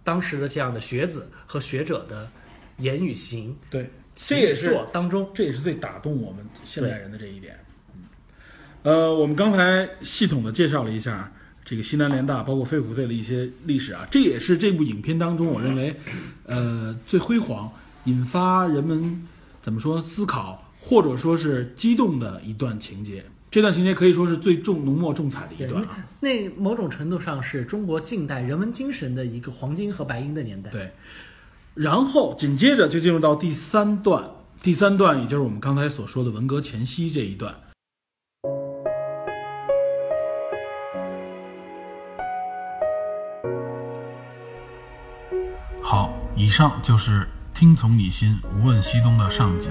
[0.08, 2.26] 当时的这样的学子和学者的
[2.78, 5.30] 言语行、对，这也是做当中。
[5.34, 7.58] 这也是最打动我们现代人的这一点。
[7.94, 8.04] 嗯，
[8.84, 11.30] 呃，我们刚才系统的介绍了一下
[11.62, 15.94] 这个西南联大，包括飞虎队的一些历史啊，这也是这部影片当中我认为，
[16.44, 17.70] 呃，最辉煌、
[18.04, 19.28] 引发人们
[19.60, 23.26] 怎么说思考，或者说是激动的一段情节。
[23.50, 30.70] 这段情节可以说是最重浓墨重彩的一段啊。，那某种程度上是中国近代人文精神的一个黄金和白银的年代。
[30.70, 30.92] 对，
[31.74, 34.30] 然后紧接着就进入到第三段，
[34.62, 37.54] 第三段也就是我们刚才所说的文革前夕这一段。
[45.82, 49.68] 好，以上就是听从你心，无问西东的上集。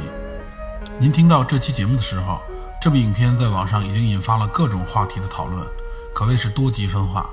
[0.99, 2.39] 您听到这期节目的时候，
[2.87, 5.61] 这部影片在网上已经引发了各种话题的讨论，
[6.15, 7.29] 可谓是多极分化。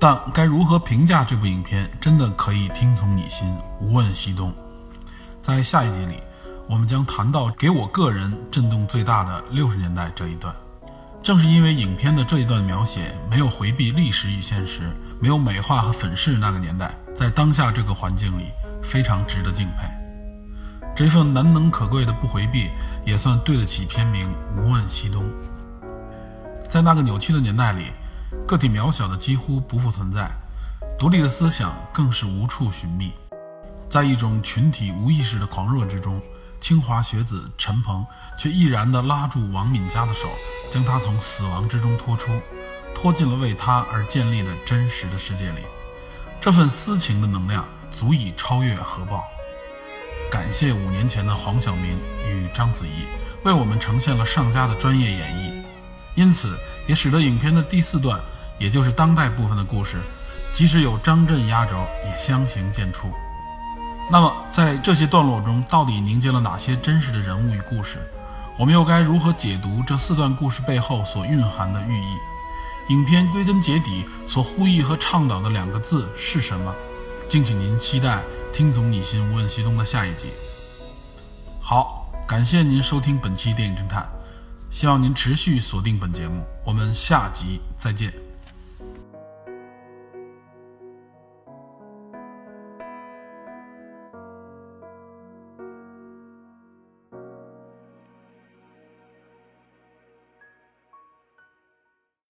[0.00, 4.50] 但该如何评价这部影片，真的可以听从你心，无问西东。
[5.42, 6.14] 在下一集里，
[6.66, 10.56] 我们将谈到给我个人震动最大的六十年代这一段。
[11.22, 14.90] 正是因为影片的这一段描写没有回避历史与现实，
[15.20, 18.46] 没有美化和粉饰那个年代，在当下这个环境里，
[18.82, 19.95] 非常值得敬佩。
[20.96, 22.70] 这份难能可贵的不回避，
[23.04, 25.24] 也算对得起片名《无问西东》。
[26.70, 27.92] 在那个扭曲的年代里，
[28.48, 30.30] 个体渺小的几乎不复存在，
[30.98, 33.12] 独立的思想更是无处寻觅。
[33.90, 36.18] 在一种群体无意识的狂热之中，
[36.62, 38.02] 清华学子陈鹏
[38.38, 40.26] 却毅然地拉住王敏佳的手，
[40.72, 42.32] 将她从死亡之中拖出，
[42.94, 45.60] 拖进了为她而建立的真实的世界里。
[46.40, 49.22] 这份私情的能量足以超越核爆。
[50.30, 51.98] 感谢五年前的黄晓明
[52.28, 53.06] 与章子怡
[53.44, 55.52] 为我们呈现了上佳的专业演绎，
[56.14, 58.20] 因此也使得影片的第四段，
[58.58, 59.98] 也就是当代部分的故事，
[60.52, 63.06] 即使有张震压轴，也相形见绌。
[64.10, 67.98] 那么，在这些段落中，到底凝结了哪些真实的人物与故事？
[68.58, 72.16] 我们又该如何解读这四段故事背后所蕴含的寓意？
[72.88, 76.74] 影片归根结底所呼吁和倡导的两个字是什么？
[77.28, 78.08] 敬请您期待
[78.56, 80.28] 《听从你心，无问西东》的下一集。
[81.60, 84.08] 好，感谢您收听本期电影侦探，
[84.70, 88.25] 希望您持续锁定本节目，我们下集再见。